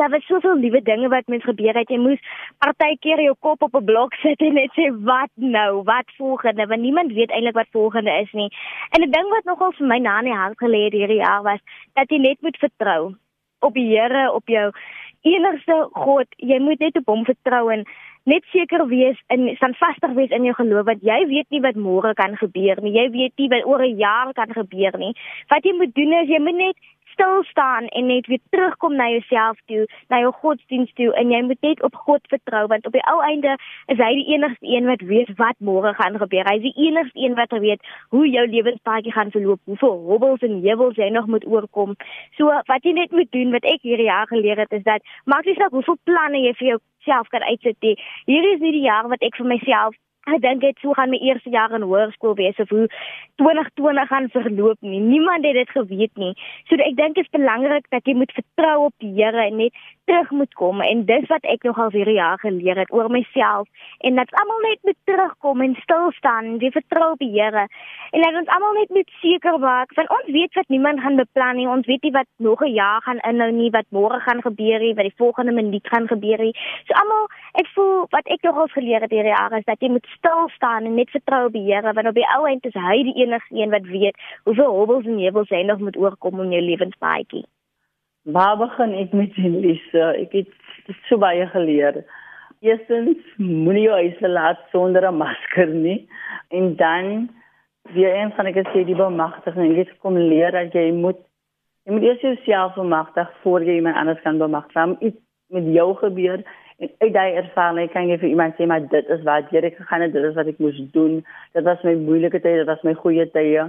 Daar 0.00 0.10
was 0.14 0.24
soveel 0.30 0.56
nuwe 0.62 0.80
dinge 0.82 1.12
wat 1.12 1.28
mens 1.28 1.44
gebeur 1.50 1.76
het. 1.76 1.92
Jy 1.92 2.00
moes 2.06 2.24
partykeer 2.64 3.20
jou 3.26 3.36
kop 3.46 3.68
op 3.68 3.76
'n 3.76 3.84
blok 3.84 4.14
sit 4.24 4.40
en 4.40 4.54
net 4.54 4.72
sê 4.72 4.88
wat 5.12 5.32
nou, 5.34 5.82
wat 5.92 6.16
volgende, 6.16 6.66
want 6.66 6.80
niemand 6.80 7.12
weet 7.12 7.30
eintlik 7.30 7.60
wat 7.60 7.76
volgende 7.76 8.20
is 8.24 8.32
nie. 8.32 8.48
En 8.96 9.02
'n 9.04 9.10
ding 9.10 9.28
wat 9.36 9.44
nogal 9.44 9.72
vir 9.72 9.86
my 9.86 9.98
na 9.98 10.18
in 10.18 10.30
die 10.32 10.40
hart 10.40 10.56
gelê 10.56 10.84
het 10.88 10.96
hierdie 10.96 11.24
jaar 11.26 11.42
was 11.42 11.60
dat 11.92 12.08
jy 12.08 12.18
net 12.18 12.40
moet 12.40 12.56
vertrou 12.56 13.16
op 13.60 13.74
die 13.74 13.88
Here, 13.90 14.32
op 14.32 14.48
jou 14.48 14.72
enigste 15.22 15.88
God. 15.92 16.26
Jy 16.36 16.58
moet 16.62 16.80
net 16.80 16.96
op 16.96 17.06
hom 17.06 17.24
vertrou 17.24 17.68
en 17.72 17.84
net 18.28 18.44
seker 18.52 18.84
wees 18.90 19.16
en 19.32 19.48
standvastig 19.56 20.12
wees 20.18 20.34
in 20.36 20.44
jou 20.44 20.54
geloof 20.58 20.86
want 20.90 21.04
jy 21.06 21.18
weet 21.30 21.48
nie 21.54 21.62
wat 21.64 21.78
môre 21.80 22.14
kan 22.14 22.36
gebeur 22.36 22.82
nie. 22.84 22.92
Jy 22.96 23.06
weet 23.14 23.34
nie 23.40 23.48
wat 23.48 23.66
oor 23.66 23.82
'n 23.82 23.96
jaar 23.96 24.32
kan 24.32 24.52
gebeur 24.52 24.98
nie. 24.98 25.14
Wat 25.48 25.64
jy 25.64 25.72
moet 25.72 25.94
doen 25.94 26.12
is 26.12 26.28
jy 26.28 26.40
moet 26.40 26.54
net 26.54 26.76
stil 27.18 27.42
staan 27.42 27.86
en 27.86 28.06
net 28.06 28.26
weer 28.26 28.38
terugkom 28.50 28.94
na 28.94 29.08
jouself 29.10 29.58
toe, 29.66 29.86
na 30.08 30.20
jou 30.22 30.32
godsdienst 30.32 30.94
toe 30.94 31.10
en 31.18 31.32
jy 31.34 31.40
moet 31.42 31.60
net 31.66 31.82
op 31.82 31.94
God 32.06 32.22
vertrou 32.30 32.66
want 32.70 32.86
op 32.86 32.94
die 32.94 33.02
ou 33.10 33.18
einde 33.26 33.56
is 33.90 33.98
hy 33.98 34.12
die 34.20 34.28
enigste 34.36 34.66
een 34.66 34.86
wat 34.86 35.02
weet 35.10 35.32
wat 35.40 35.58
môre 35.58 35.94
gaan 35.98 36.18
gebeur. 36.22 36.46
Hy 36.46 36.56
is 36.60 36.66
die 36.68 36.86
enigste 36.86 37.18
een 37.18 37.34
wat 37.34 37.56
weet 37.58 37.82
hoe 38.14 38.24
jou 38.30 38.46
lewenspaadjie 38.46 39.12
gaan 39.12 39.34
verloop, 39.34 39.60
hoeveel 39.66 39.98
hobbels 40.06 40.46
en 40.46 40.60
heuwels 40.62 41.00
jy 41.02 41.10
nog 41.10 41.26
moet 41.26 41.46
oorkom. 41.46 41.96
So 42.38 42.54
wat 42.70 42.86
jy 42.86 42.94
net 42.94 43.10
moet 43.10 43.32
doen 43.34 43.50
wat 43.56 43.66
ek 43.66 43.82
hierdie 43.82 44.10
jaar 44.10 44.30
geleer 44.30 44.62
het 44.62 44.72
is 44.78 44.86
dat 44.86 45.02
maak 45.24 45.48
nie 45.48 45.58
saak 45.58 45.74
hoeveel 45.74 45.98
planne 46.06 46.44
jy 46.46 46.54
vir 46.60 46.68
jouself 46.76 47.34
kan 47.34 47.42
uitsit 47.50 47.76
nie. 47.82 47.96
Hier 48.30 48.52
is 48.54 48.62
nie 48.62 48.76
die 48.78 48.86
jaar 48.86 49.10
wat 49.10 49.26
ek 49.26 49.42
vir 49.42 49.50
myself 49.56 49.98
Ek 50.28 50.42
dink 50.44 50.60
dit 50.60 50.76
sou 50.82 50.92
gaan 50.96 51.08
my 51.08 51.18
eerste 51.24 51.50
jaar 51.50 51.72
in 51.72 51.86
hoërskool 51.88 52.34
wees 52.36 52.58
of 52.60 52.68
hoe 52.68 52.86
2020 53.40 54.08
gaan 54.08 54.28
verloop 54.34 54.80
nie. 54.84 55.00
Niemand 55.00 55.44
het 55.46 55.56
dit 55.56 55.70
geweet 55.70 56.20
nie. 56.20 56.34
So 56.68 56.76
ek 56.76 56.96
dink 56.98 57.16
dit 57.16 57.24
is 57.24 57.32
belangrik 57.32 57.86
dat 57.94 58.04
jy 58.04 58.14
moet 58.18 58.34
vertrou 58.36 58.88
op 58.88 58.94
die 59.00 59.14
Here 59.18 59.46
en 59.46 59.56
net 59.56 59.76
terug 60.08 60.30
moet 60.30 60.52
kom 60.56 60.80
en 60.84 61.04
dis 61.08 61.24
wat 61.28 61.44
ek 61.52 61.64
nogal 61.66 61.90
vir 61.92 62.10
jaar 62.12 62.38
geleer 62.40 62.78
het 62.80 62.92
oor 62.92 63.08
myself 63.12 63.68
en 64.04 64.20
dat 64.20 64.32
almal 64.40 64.60
net 64.64 64.80
moet 64.88 64.96
terugkom 65.08 65.64
en 65.64 65.74
stil 65.82 66.12
staan 66.16 66.52
en 66.52 66.60
jy 66.64 66.70
vertrou 66.76 67.10
op 67.14 67.24
die 67.24 67.32
Here 67.32 67.64
en 68.12 68.24
dat 68.24 68.38
ons 68.42 68.52
almal 68.56 68.78
net 68.78 68.92
moet 68.96 69.10
seker 69.22 69.58
maak 69.64 69.92
van 69.96 70.08
ons 70.18 70.30
weet 70.36 70.60
wat 70.60 70.68
niemand 70.68 71.00
gaan 71.04 71.16
beplan 71.20 71.56
nie. 71.56 71.68
Ons 71.68 71.88
weet 71.88 72.04
nie 72.04 72.12
wat 72.12 72.28
nog 72.36 72.62
'n 72.64 72.72
jaar 72.72 73.00
gaan 73.02 73.20
inhou 73.30 73.50
nie, 73.52 73.70
wat 73.70 73.88
môre 73.92 74.20
gaan 74.20 74.42
gebeur 74.42 74.80
nie, 74.80 74.94
wat 74.94 75.08
die 75.08 75.20
volgende 75.22 75.52
minuut 75.52 75.86
gaan 75.88 76.06
gebeur 76.08 76.38
nie. 76.38 76.54
So 76.86 76.92
almal, 77.00 77.26
ek 77.54 77.68
voel 77.74 78.06
wat 78.10 78.26
ek 78.26 78.42
nogal 78.42 78.68
geleer 78.68 79.00
het 79.00 79.10
hierdie 79.10 79.36
jaar 79.36 79.52
is 79.52 79.64
dat 79.64 79.80
jy 79.80 79.88
moet 79.88 80.06
stil 80.18 80.48
staan 80.54 80.84
en 80.84 80.94
net 80.94 81.10
vertrou 81.10 81.46
op 81.46 81.54
die 81.56 81.64
Here 81.66 81.92
want 81.92 82.10
op 82.10 82.18
die 82.18 82.26
ou 82.36 82.46
end 82.50 82.66
is 82.66 82.76
hy 82.76 83.02
die 83.06 83.16
enigste 83.24 83.56
een 83.56 83.70
wat 83.74 83.86
weet 83.88 84.16
hoeveel 84.44 84.74
hobbels 84.74 85.06
en 85.06 85.18
heuwels 85.22 85.52
hy 85.54 85.62
nog 85.66 85.82
moet 85.84 85.96
oorkom 85.96 86.40
om 86.40 86.52
jou 86.52 86.62
lewenspaadjie. 86.62 87.44
Waar 88.28 88.56
begin 88.60 88.94
ek 89.02 89.14
met 89.16 89.34
die 89.38 89.50
lesse? 89.50 90.08
Ek 90.20 90.34
het 90.36 90.96
so 91.08 91.20
baie 91.22 91.46
geleer. 91.54 92.02
Eerstens 92.60 93.22
moenie 93.38 93.86
jou 93.86 93.96
huis 94.02 94.20
laat 94.20 94.60
sonder 94.72 95.06
'n 95.08 95.16
masker 95.16 95.68
nie 95.68 96.08
en 96.50 96.76
dan 96.76 97.28
weer 97.94 98.14
eens 98.14 98.34
van 98.34 98.46
ek 98.46 98.66
sê 98.74 98.84
die 98.84 98.98
bemagtiging. 98.98 99.76
Jy 99.76 99.88
kom 100.02 100.18
leer 100.18 100.52
dat 100.52 100.72
jy 100.72 100.90
moet 100.92 101.20
jy 101.84 101.92
moet 101.92 102.02
eers 102.02 102.20
jouself 102.20 102.74
bemagtig 102.74 103.30
voor 103.42 103.64
jy 103.64 103.74
iemand 103.80 103.96
anders 103.96 104.20
kan 104.22 104.38
bemagtig. 104.38 105.00
Iets 105.00 105.20
met 105.48 105.64
jou 105.72 105.94
gebeur 105.96 106.42
En 106.78 106.90
uit 106.98 107.12
daai 107.12 107.34
ervaring 107.40 107.90
kan 107.90 108.06
jy 108.06 108.18
vir 108.22 108.28
iemand 108.28 108.54
sê 108.54 108.66
maar 108.70 108.84
dit 108.86 109.08
is 109.14 109.22
wat 109.26 109.50
jy 109.50 109.70
gegaan 109.74 110.04
het, 110.04 110.12
dit 110.14 110.24
is 110.24 110.36
wat 110.38 110.46
ek 110.46 110.60
moes 110.62 110.78
doen. 110.94 111.20
Dit 111.56 111.66
was 111.66 111.82
my 111.82 111.94
moeilike 111.98 112.40
tye, 112.44 112.60
dit 112.60 112.70
was 112.70 112.84
my 112.86 112.94
goeie 112.94 113.26
tye. 113.34 113.64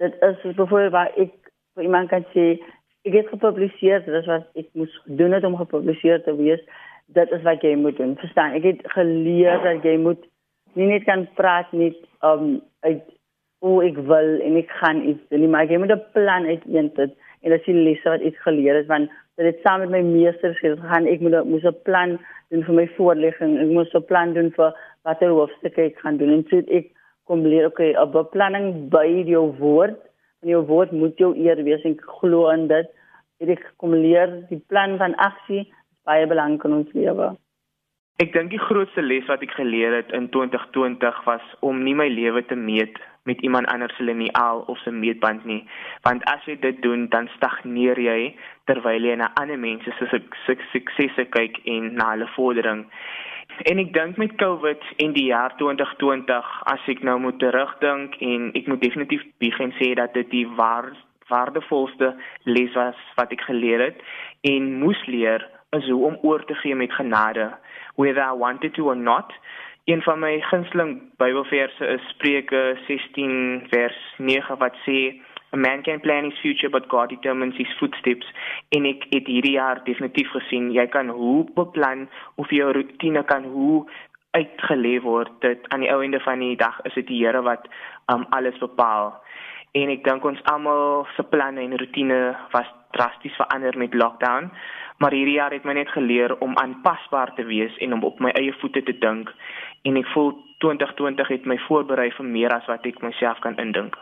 Dit 0.00 0.16
is 0.24 0.38
byvoorbeeld 0.44 0.94
waar 0.96 1.12
ek 1.20 1.34
vir 1.76 1.84
iemand 1.84 2.08
kan 2.08 2.24
sê 2.32 2.54
ek 3.08 3.16
het 3.16 3.28
gepubliseer, 3.32 4.04
dit 4.06 4.16
is 4.22 4.28
wat 4.28 4.48
ek 4.56 4.68
moes 4.72 4.96
doen 5.20 5.36
het 5.36 5.44
om 5.44 5.58
gepubliseer 5.60 6.24
te 6.24 6.32
wees. 6.36 6.64
Dit 7.12 7.32
is 7.36 7.44
wat 7.44 7.64
jy 7.66 7.74
moet 7.76 7.96
doen. 8.00 8.16
Verstaan? 8.20 8.56
Ek 8.56 8.64
het 8.64 8.82
geleer 8.96 9.60
dat 9.64 9.84
jy 9.84 9.96
moet 10.00 10.24
nie 10.78 10.88
net 10.88 11.04
kan 11.04 11.26
praat 11.36 11.72
nie 11.76 11.92
um 12.24 12.60
uit 12.86 13.04
hoe 13.60 13.80
ek 13.84 13.98
wil 14.08 14.30
en 14.40 14.56
ek 14.56 14.70
gaan 14.80 15.02
iets 15.04 15.24
doen 15.32 15.50
maar 15.52 15.68
jy 15.68 15.78
moet 15.80 15.92
'n 15.92 16.04
plan 16.16 16.46
uiteensit 16.46 17.12
en 17.42 17.50
dit 17.50 17.60
is 17.60 17.66
die 17.66 17.74
lesse 17.74 18.08
wat 18.08 18.24
ek 18.24 18.36
geleer 18.46 18.76
het 18.80 18.86
want 18.86 19.10
dit 19.40 19.54
het 19.54 19.60
saam 19.64 19.80
met 19.80 19.92
my 19.94 20.02
meesters 20.04 20.58
gegaan 20.60 21.08
ek 21.08 21.22
moet 21.24 21.36
moes 21.48 21.64
'n 21.64 21.82
plan 21.88 22.18
doen 22.52 22.64
vir 22.66 22.74
my 22.74 22.86
voorlegging 22.96 23.56
ek 23.64 23.70
moes 23.72 23.94
'n 23.94 24.04
plan 24.10 24.34
doen 24.34 24.50
vir 24.56 24.74
watter 25.08 25.30
hoofstukke 25.32 25.82
ek 25.82 25.98
gaan 26.04 26.16
doen. 26.20 26.32
En 26.36 26.44
so 26.50 26.62
ek 26.68 26.92
kom 27.24 27.46
leer 27.46 27.66
okay 27.66 27.92
'n 27.94 28.12
beplanning 28.12 28.90
by 28.90 29.06
jou 29.24 29.46
woord 29.58 29.96
en 30.42 30.48
jou 30.48 30.62
woord 30.66 30.92
moet 30.92 31.16
jou 31.18 31.32
eer 31.36 31.64
wees. 31.64 31.84
En 31.84 31.96
glo 32.20 32.50
in 32.50 32.66
dit 32.68 32.88
ek 33.40 33.72
kom 33.76 33.94
leer 33.94 34.28
die 34.48 34.62
plan 34.68 34.98
van 34.98 35.14
aksie 35.16 35.60
is 35.60 36.04
baie 36.04 36.26
belangrik 36.26 36.64
in 36.64 36.72
ons 36.72 36.92
lewe. 36.92 37.36
Ek 38.20 38.32
dink 38.32 38.50
die 38.50 38.60
grootste 38.60 39.02
les 39.02 39.24
wat 39.26 39.42
ek 39.42 39.54
geleer 39.56 39.94
het 39.96 40.12
in 40.12 40.28
2020 40.28 41.24
was 41.24 41.44
om 41.60 41.84
nie 41.84 41.94
my 41.94 42.08
lewe 42.08 42.42
te 42.44 42.54
meet 42.54 42.98
met 43.28 43.40
iemand 43.40 43.66
anders 43.66 43.96
se 43.96 44.02
liniaal 44.02 44.60
of 44.60 44.78
se 44.78 44.90
meetband 44.90 45.44
nie. 45.44 45.64
Want 46.02 46.24
as 46.24 46.44
jy 46.44 46.56
dit 46.60 46.82
doen, 46.82 47.08
dan 47.08 47.28
stagneer 47.36 48.00
jy 48.00 48.34
terwyl 48.64 49.04
jy 49.04 49.16
na 49.20 49.30
ander 49.40 49.58
mense 49.58 49.92
se 49.98 50.22
suksesse 50.72 51.26
kyk 51.36 51.60
en 51.64 51.92
na 51.94 52.10
hulle 52.14 52.30
vordering. 52.36 52.86
En 53.68 53.78
ek 53.82 53.92
dink 53.92 54.16
met 54.16 54.34
COVID 54.40 54.84
en 55.04 55.12
die 55.12 55.26
jaar 55.28 55.52
2020, 55.60 56.50
as 56.72 56.88
ek 56.88 57.02
nou 57.04 57.18
moet 57.20 57.38
terugdink 57.42 58.16
en 58.24 58.50
ek 58.56 58.70
moet 58.70 58.80
definitief 58.80 59.24
begin 59.42 59.74
sê 59.80 59.92
dat 59.98 60.14
dit 60.16 60.30
die 60.32 60.46
waar 60.56 60.92
waardevolste 61.30 62.14
les 62.42 62.72
was 62.74 62.98
wat 63.14 63.30
ek 63.30 63.44
geleer 63.46 63.84
het 63.84 64.00
en 64.50 64.64
moes 64.80 64.98
leer 65.06 65.44
is 65.76 65.86
hoe 65.86 66.00
om 66.08 66.16
oor 66.26 66.42
te 66.48 66.56
gee 66.58 66.74
met 66.74 66.90
genade 66.98 67.52
whether 68.00 68.22
I 68.22 68.32
wanted 68.32 68.74
to 68.74 68.88
or 68.88 68.96
not. 68.96 69.32
Een 69.90 70.02
van 70.02 70.18
my 70.18 70.40
gunsteling 70.40 71.02
Bybelverse 71.16 71.86
is 71.86 72.08
Spreuke 72.08 72.78
16 72.86 73.66
vers 73.70 73.96
9 74.16 74.56
wat 74.58 74.76
sê 74.86 74.98
a 75.52 75.56
man 75.56 75.82
can 75.82 76.00
plan 76.00 76.24
his 76.24 76.38
future 76.38 76.70
but 76.70 76.86
God 76.88 77.08
determines 77.08 77.56
his 77.56 77.72
footsteps. 77.78 78.28
En 78.68 78.86
ek 78.86 79.08
het 79.10 79.26
hierdie 79.26 79.56
jaar 79.56 79.80
definitief 79.88 80.30
gesien 80.30 80.68
jy 80.70 80.86
kan 80.94 81.10
hoe 81.10 81.42
beplan 81.56 82.06
of 82.34 82.54
jou 82.54 82.70
rotine 82.76 83.24
kan 83.32 83.48
hoe 83.50 83.82
uitgelê 84.38 85.00
word. 85.02 85.32
Dit 85.42 85.66
aan 85.74 85.82
die 85.82 85.90
ou 85.90 85.98
einde 86.06 86.22
van 86.22 86.38
die 86.38 86.54
dag 86.60 86.78
is 86.86 86.94
dit 86.94 87.10
die 87.10 87.24
Here 87.24 87.42
wat 87.42 87.66
um, 88.14 88.28
alles 88.30 88.62
bepaal. 88.62 89.16
En 89.74 89.90
ek 89.90 90.06
dink 90.06 90.22
ons 90.24 90.44
almal 90.54 91.08
se 91.16 91.26
planne 91.34 91.66
en 91.66 91.78
rotine 91.82 92.20
was 92.54 92.70
drasties 92.94 93.34
verander 93.42 93.74
met 93.78 93.98
lockdown 93.98 94.52
maar 95.00 95.14
hierdie 95.16 95.38
jaar 95.38 95.52
het 95.52 95.64
my 95.64 95.72
net 95.72 95.88
geleer 95.88 96.34
om 96.44 96.56
aanpasbaar 96.60 97.32
te 97.34 97.44
wees 97.48 97.76
en 97.80 97.92
om 97.96 98.02
op 98.04 98.18
my 98.20 98.30
eie 98.36 98.52
voete 98.60 98.82
te 98.84 98.92
dink 99.00 99.30
en 99.82 99.96
ek 99.96 100.08
voel 100.14 100.32
2020 100.60 101.28
het 101.28 101.46
my 101.48 101.56
voorberei 101.66 102.10
vir 102.16 102.26
meer 102.26 102.54
as 102.54 102.66
wat 102.68 102.84
ek 102.86 103.00
myself 103.02 103.38
kan 103.44 103.56
indink. 103.58 103.96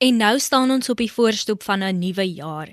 En 0.00 0.16
nou 0.16 0.38
staan 0.38 0.70
ons 0.70 0.90
op 0.90 0.96
die 0.96 1.12
voorstoep 1.12 1.62
van 1.62 1.82
'n 1.84 1.98
nuwe 1.98 2.26
jaar. 2.34 2.68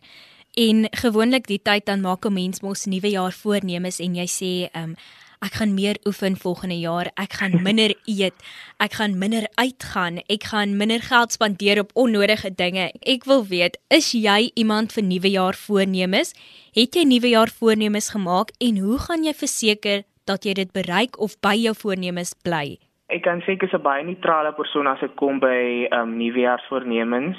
En 0.57 0.87
gewoonlik 0.91 1.47
die 1.47 1.61
tyd 1.61 1.85
dan 1.85 2.01
maak 2.01 2.25
'n 2.25 2.33
mens 2.33 2.61
mos 2.61 2.85
nuwe 2.85 3.09
jaar 3.09 3.31
voornemens 3.31 3.99
en 3.99 4.15
jy 4.15 4.27
sê, 4.27 4.69
ehm 4.71 4.83
um, 4.83 4.95
ek 5.39 5.53
gaan 5.53 5.73
meer 5.73 5.97
oefen 6.05 6.37
volgende 6.37 6.79
jaar, 6.79 7.11
ek 7.15 7.33
gaan 7.33 7.61
minder 7.67 7.93
eet, 8.05 8.33
ek 8.77 8.93
gaan 8.93 9.17
minder 9.17 9.47
uitgaan, 9.55 10.17
ek 10.27 10.43
gaan 10.43 10.77
minder 10.77 11.01
geld 11.01 11.31
spandeer 11.31 11.79
op 11.79 11.91
onnodige 11.93 12.55
dinge. 12.55 12.91
Ek 13.01 13.25
wil 13.25 13.45
weet, 13.45 13.77
is 13.87 14.11
jy 14.11 14.51
iemand 14.53 14.93
vir 14.93 15.03
nuwe 15.03 15.29
jaar 15.29 15.55
voornemens? 15.55 16.33
Het 16.73 16.95
jy 16.95 17.03
nuwe 17.03 17.29
jaar 17.29 17.49
voornemens 17.49 18.09
gemaak 18.09 18.51
en 18.57 18.77
hoe 18.77 18.97
gaan 18.97 19.23
jy 19.23 19.33
verseker 19.33 20.03
dat 20.27 20.43
jy 20.46 20.53
dit 20.53 20.72
bereik 20.75 21.19
of 21.19 21.39
by 21.41 21.55
jou 21.55 21.74
voornemens 21.75 22.36
bly? 22.43 22.77
Ek 23.07 23.24
kan 23.24 23.39
sê 23.46 23.55
ek 23.55 23.63
is 23.63 23.74
'n 23.74 23.81
baie 23.81 24.03
neutrale 24.03 24.51
persoon 24.51 24.88
as 24.88 25.00
dit 25.00 25.15
kom 25.15 25.39
by 25.39 25.88
ehm 25.88 26.01
um, 26.01 26.17
nuwejaarsvoornemens. 26.17 27.38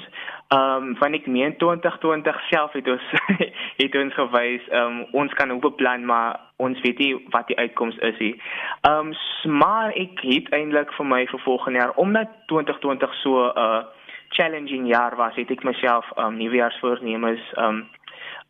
Ehm 0.49 0.83
um, 0.83 0.95
van 0.97 1.13
ek 1.13 1.27
meen 1.27 1.57
2020 1.57 2.39
self 2.49 2.73
het 2.73 2.87
ons 2.87 3.05
het 3.83 3.95
ons 3.95 4.13
gewys 4.13 4.65
ehm 4.69 4.81
um, 4.81 5.05
ons 5.11 5.33
kan 5.33 5.51
op 5.51 5.65
'n 5.65 5.75
plan 5.75 6.05
maar 6.05 6.39
ons 6.57 6.81
weet 6.81 6.97
nie 6.97 7.13
wat 7.29 7.47
die 7.47 7.57
uitkoms 7.57 7.97
is 7.97 8.17
nie. 8.17 8.41
Ehm 8.81 9.13
um, 9.45 9.53
maar 9.61 9.93
ek 9.93 10.19
het 10.21 10.49
eintlik 10.49 10.91
vir 10.93 11.05
my 11.05 11.25
vir 11.25 11.39
volgende 11.39 11.79
jaar 11.79 11.93
omdat 11.95 12.27
2020 12.47 13.13
so 13.21 13.45
'n 13.45 13.57
uh, 13.57 13.83
challenging 14.29 14.87
jaar 14.87 15.15
was, 15.15 15.35
het 15.35 15.51
ek 15.51 15.63
myself 15.63 16.05
um 16.17 16.37
nuwejaarsvoornemens 16.37 17.41
um 17.57 17.87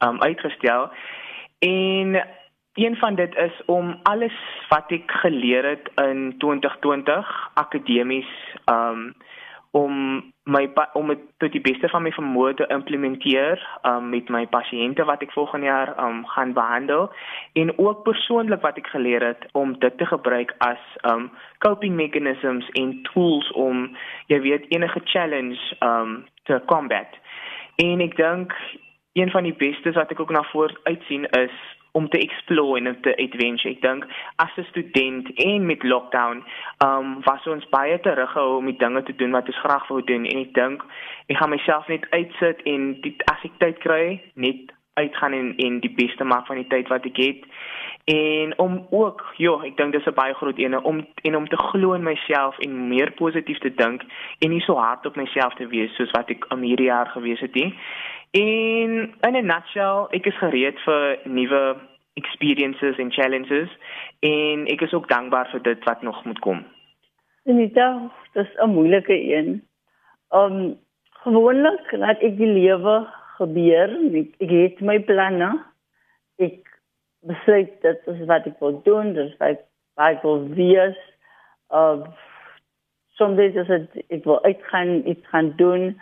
um 0.06 0.22
uitgestel. 0.22 0.90
En 1.60 2.16
een 2.74 2.96
van 2.96 3.16
dit 3.16 3.36
is 3.36 3.62
om 3.66 4.00
alles 4.04 4.36
wat 4.70 4.92
ek 4.92 5.12
geleer 5.24 5.66
het 5.66 5.92
in 5.96 6.36
2020 6.38 7.50
akademies 7.54 8.32
um 8.66 9.14
om 9.72 10.24
my 10.44 10.64
om 10.94 11.08
dit 11.08 11.20
tot 11.38 11.52
die 11.54 11.62
beste 11.62 11.90
van 11.94 12.02
my 12.02 12.12
vermoë 12.16 12.56
te 12.58 12.66
implementeer 12.74 13.62
um, 13.86 14.10
met 14.10 14.30
my 14.34 14.42
pasiënte 14.50 15.06
wat 15.06 15.22
ek 15.22 15.34
volgende 15.36 15.70
jaar 15.70 15.92
um, 16.02 16.24
gaan 16.34 16.56
behandel 16.58 17.12
en 17.54 17.74
ook 17.78 18.02
persoonlik 18.08 18.64
wat 18.66 18.80
ek 18.82 18.90
geleer 18.90 19.26
het 19.28 19.46
om 19.54 19.76
dit 19.80 19.98
te 19.98 20.10
gebruik 20.10 20.56
as 20.66 20.82
um 21.12 21.30
coping 21.66 21.94
mechanisms 21.96 22.70
en 22.82 22.96
tools 23.12 23.52
om 23.54 23.86
jy 24.34 24.42
weet 24.42 24.66
enige 24.74 25.02
challenge 25.06 25.62
um 25.86 26.24
te 26.50 26.58
combat. 26.66 27.14
En 27.78 28.02
ek 28.02 28.18
dink 28.18 28.56
een 29.14 29.30
van 29.30 29.46
die 29.46 29.54
bestes 29.54 29.98
wat 29.98 30.10
ek 30.10 30.20
ook 30.20 30.34
na 30.34 30.42
voor 30.50 30.74
uitsien 30.90 31.30
is 31.38 31.54
om 31.92 32.10
te 32.10 32.20
explore 32.20 32.80
en 32.80 33.02
te 33.02 33.16
adventure. 33.18 33.74
Ek 33.74 33.82
dink 33.82 34.06
as 34.36 34.56
'n 34.58 34.68
student 34.70 35.32
en 35.34 35.66
met 35.66 35.84
lockdown, 35.84 36.44
ehm 36.78 36.98
um, 36.98 37.22
was 37.24 37.48
ons 37.48 37.70
baie 37.70 38.00
teruggehou 38.00 38.58
om 38.58 38.66
die 38.66 38.78
dinge 38.78 39.04
te 39.04 39.16
doen 39.16 39.32
wat 39.32 39.48
ons 39.48 39.60
graag 39.60 39.88
wou 39.88 40.04
doen 40.04 40.26
en 40.26 40.38
ek 40.40 40.54
dink 40.54 40.84
ek 41.28 41.38
gaan 41.38 41.50
myself 41.50 41.88
net 41.88 42.06
uitsit 42.10 42.62
en 42.64 43.02
die, 43.02 43.16
as 43.32 43.44
ek 43.44 43.58
tyd 43.58 43.78
kry, 43.78 44.22
net 44.34 44.74
uitgaan 44.94 45.34
en 45.34 45.56
en 45.56 45.80
die 45.80 45.94
beste 45.96 46.24
maak 46.24 46.46
van 46.46 46.56
die 46.56 46.68
tyd 46.68 46.88
wat 46.88 47.06
ek 47.06 47.18
het. 47.18 47.46
En 48.10 48.58
om 48.58 48.88
ook, 48.90 49.22
ja, 49.38 49.54
ek 49.68 49.78
dink 49.78 49.94
dis 49.94 50.06
'n 50.06 50.18
baie 50.22 50.34
groot 50.34 50.58
ene 50.58 50.82
om 50.84 51.06
en 51.22 51.36
om 51.36 51.48
te 51.48 51.58
glo 51.58 51.94
in 51.94 52.04
myself 52.04 52.58
en 52.66 52.88
meer 52.88 53.12
positief 53.12 53.60
te 53.60 53.74
dink 53.74 54.02
en 54.40 54.50
nie 54.50 54.62
so 54.62 54.74
hard 54.76 55.06
op 55.06 55.16
myself 55.16 55.54
te 55.54 55.68
wees 55.68 55.96
soos 55.96 56.12
wat 56.12 56.30
ek 56.30 56.46
om 56.54 56.62
hierdie 56.62 56.92
jaar 56.94 57.08
gewees 57.08 57.40
het 57.40 57.54
nie. 57.54 57.76
En 58.32 58.92
in 59.22 59.36
'n 59.36 59.46
nutshell, 59.46 60.08
ek 60.10 60.26
is 60.26 60.38
gereed 60.38 60.80
vir 60.80 61.20
nuwe 61.24 61.78
experiences 62.14 62.98
en 62.98 63.12
challenges 63.12 63.70
en 64.20 64.68
ek 64.68 64.82
is 64.82 64.94
ook 64.94 65.08
dankbaar 65.10 65.50
vir 65.50 65.62
dit 65.62 65.84
wat 65.84 66.02
nog 66.02 66.26
moet 66.26 66.40
kom. 66.40 66.66
Anita, 67.46 68.12
dis 68.34 68.52
'n 68.58 68.70
moeilike 68.70 69.18
een. 69.36 69.64
Um 70.30 70.78
gewoonlik 71.24 71.92
laat 71.92 72.22
ek 72.22 72.38
die 72.38 72.54
lewe 72.54 73.08
gebeur. 73.38 73.90
Ek, 74.14 74.30
ek 74.38 74.50
het 74.50 74.82
my 74.82 75.00
planne. 75.00 75.66
Ek 76.38 76.62
besluit 77.26 77.82
dit 77.82 78.08
is 78.08 78.26
wat 78.26 78.46
ek 78.46 78.60
wil 78.60 78.82
doen, 78.84 79.14
dis 79.14 79.34
wat 79.38 79.66
ek 79.96 80.22
wil 80.22 80.48
wees. 80.54 81.00
Uh 81.70 82.06
soms 83.18 83.40
is 83.40 83.68
dit 83.68 84.06
ek 84.08 84.24
wil 84.24 84.44
uitgaan, 84.44 85.02
iets 85.06 85.28
gaan 85.28 85.54
doen. 85.58 86.00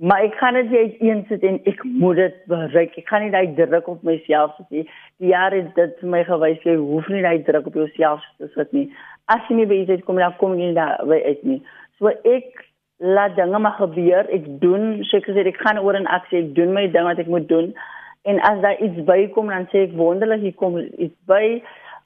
Maar 0.00 0.22
ek 0.24 0.36
kan 0.40 0.54
dit 0.56 0.70
net 0.70 1.00
eens 1.00 1.26
sit 1.28 1.42
en 1.44 1.58
ek 1.68 1.82
moet 1.84 2.16
dit 2.16 2.36
bereik. 2.48 2.94
Ek 2.96 3.04
kan 3.10 3.20
nie 3.20 3.32
daai 3.34 3.52
druk 3.52 3.88
op 3.92 4.04
myself 4.06 4.54
sit 4.56 4.70
nie. 4.72 4.84
Die 5.20 5.28
jaar 5.28 5.52
het 5.52 5.74
dit 5.76 5.98
vir 6.00 6.08
my 6.14 6.22
gewys 6.24 6.62
jy 6.64 6.78
hoef 6.80 7.08
nie 7.12 7.20
daai 7.20 7.42
druk 7.44 7.66
op 7.68 7.74
jouself 7.76 8.22
te 8.40 8.48
sit 8.54 8.70
nie. 8.72 8.86
As 9.28 9.44
jy 9.50 9.58
nie 9.58 9.66
weet 9.68 9.90
jy 9.92 9.98
kom 10.06 10.16
dan 10.16 10.32
kom 10.40 10.54
jy 10.56 10.70
daar 10.78 11.02
by 11.04 11.18
uit 11.26 11.42
nie. 11.44 11.58
So 12.00 12.08
ek 12.08 12.62
laat 13.04 13.36
dinge 13.36 13.60
maar 13.60 13.76
gebeur. 13.76 14.24
Ek 14.32 14.46
doen 14.62 15.02
seker 15.10 15.36
sê 15.36 15.44
ek 15.50 15.60
gaan 15.60 15.82
oor 15.84 15.98
in 15.98 16.08
aksie. 16.08 16.46
Ek 16.46 16.54
doen 16.56 16.72
my 16.72 16.86
ding 16.94 17.04
wat 17.04 17.20
ek 17.20 17.28
moet 17.28 17.48
doen. 17.50 17.68
En 18.24 18.40
as 18.48 18.62
daar 18.64 18.80
iets 18.80 19.04
bykom 19.04 19.52
dan 19.52 19.68
sê 19.68 19.82
ek 19.90 19.98
wonderlik 20.00 20.46
hier 20.46 20.56
kom 20.62 20.78
iets 20.80 21.18
by. 21.28 21.60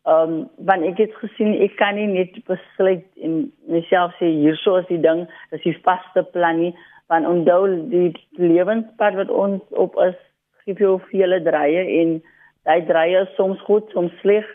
Ehm 0.04 0.34
um, 0.34 0.34
want 0.66 0.82
ek 0.90 0.98
het 1.00 1.14
gesien 1.22 1.54
ek 1.62 1.78
kan 1.78 1.94
nie 1.94 2.10
net 2.10 2.34
besluit 2.50 3.06
en 3.22 3.38
myself 3.70 4.18
sê 4.18 4.32
hierso 4.34 4.74
is 4.82 4.90
die 4.90 4.98
ding, 5.00 5.22
dis 5.54 5.62
die 5.62 5.76
vaste 5.86 6.26
plan 6.34 6.58
nie 6.58 6.74
want 7.12 7.26
onthou 7.26 7.66
die 7.92 8.12
lewenspad 8.40 9.18
wat 9.20 9.30
ons 9.30 9.62
op 9.70 9.96
is 10.08 10.16
gee 10.64 10.78
jou 10.80 10.96
vele 11.10 11.42
draaie 11.44 11.84
en 12.00 12.16
daai 12.64 12.86
draaie 12.88 13.24
is 13.26 13.34
soms 13.36 13.60
goed 13.68 13.90
soms 13.92 14.14
sleg 14.22 14.46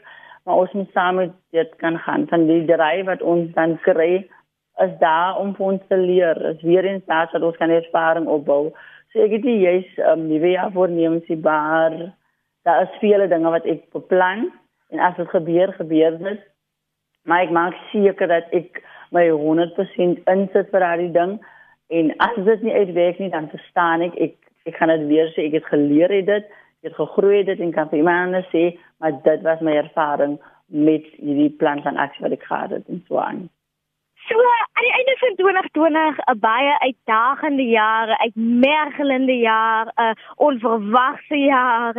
maar 0.45 0.63
ons 0.63 0.71
moet 0.73 0.91
saam 0.97 1.15
met 1.21 1.33
dit 1.53 1.75
kan 1.83 1.99
gaan 2.05 2.27
van 2.27 2.47
die 2.49 2.63
draai 2.65 3.03
wat 3.03 3.21
ons 3.21 3.51
dan 3.53 3.77
kry 3.85 4.13
is 4.85 4.93
daar 4.99 5.37
om 5.37 5.51
vir 5.55 5.65
ons 5.65 5.83
te 5.91 5.97
leer 5.97 6.39
is 6.51 6.61
weer 6.61 6.85
eens 6.85 7.05
daar 7.05 7.29
dat 7.31 7.43
ons 7.43 7.57
kan 7.57 7.69
ervaring 7.69 8.27
opbou. 8.27 8.71
So 9.11 9.21
ek 9.25 9.35
het 9.37 9.47
jy's 9.49 9.89
um, 10.07 10.27
nuwe 10.29 10.53
jaar 10.55 10.71
voornemens 10.71 11.27
die 11.27 11.37
bar 11.37 11.95
daar 12.67 12.85
is 12.85 12.99
vele 13.01 13.27
dinge 13.27 13.51
wat 13.51 13.67
ek 13.69 13.85
beplan 13.95 14.47
en 14.93 15.03
as 15.03 15.17
dit 15.17 15.29
gebeur 15.29 15.73
gebeur 15.77 16.17
dit. 16.17 16.41
Maar 17.27 17.45
ek 17.45 17.53
maak 17.53 17.77
seker 17.91 18.31
dat 18.31 18.53
ek 18.55 18.81
my 19.13 19.27
100% 19.29 20.23
insit 20.33 20.71
vir 20.71 20.85
daardie 20.85 21.11
ding 21.13 21.39
En 21.89 22.13
as 22.17 22.37
dit 22.45 22.61
nie 22.61 22.73
uitwerk 22.73 23.19
nie, 23.19 23.29
dan 23.33 23.49
verstaan 23.49 24.05
ek 24.05 24.15
ek 24.15 24.35
ek 24.69 24.75
gaan 24.77 24.91
dit 24.93 25.07
weer 25.09 25.29
sê 25.33 25.47
ek 25.49 25.57
het 25.57 25.69
geleer 25.71 26.11
het 26.13 26.27
dit, 26.27 26.49
ek 26.81 26.91
het 26.91 26.97
gegroei 26.99 27.43
dit 27.47 27.59
en 27.59 27.71
kan 27.73 27.89
vir 27.89 28.03
iemand 28.03 28.45
sê, 28.53 28.65
maar 29.01 29.15
dit 29.25 29.41
was 29.47 29.63
my 29.65 29.73
ervaring 29.79 30.37
met 30.69 31.07
hierdie 31.17 31.49
plan 31.61 31.81
van 31.81 31.97
aksie 31.97 32.25
wat 32.27 32.35
ek 32.37 32.45
gehad 32.45 32.75
het 32.77 32.91
en 32.93 33.01
so 33.07 33.17
aan. 33.17 33.47
So 34.29 34.37
aan 34.37 34.83
die 34.83 34.93
einde 34.93 35.15
van 35.17 35.35
2020 35.35 36.17
'n 36.17 36.39
baie 36.39 36.79
uitdagende 36.79 37.63
jaar, 37.63 38.07
'n 38.07 38.21
uitmergelende 38.25 39.37
jaar, 39.37 39.85
'n 39.95 40.17
onverwagte 40.35 41.37
jaar. 41.37 41.95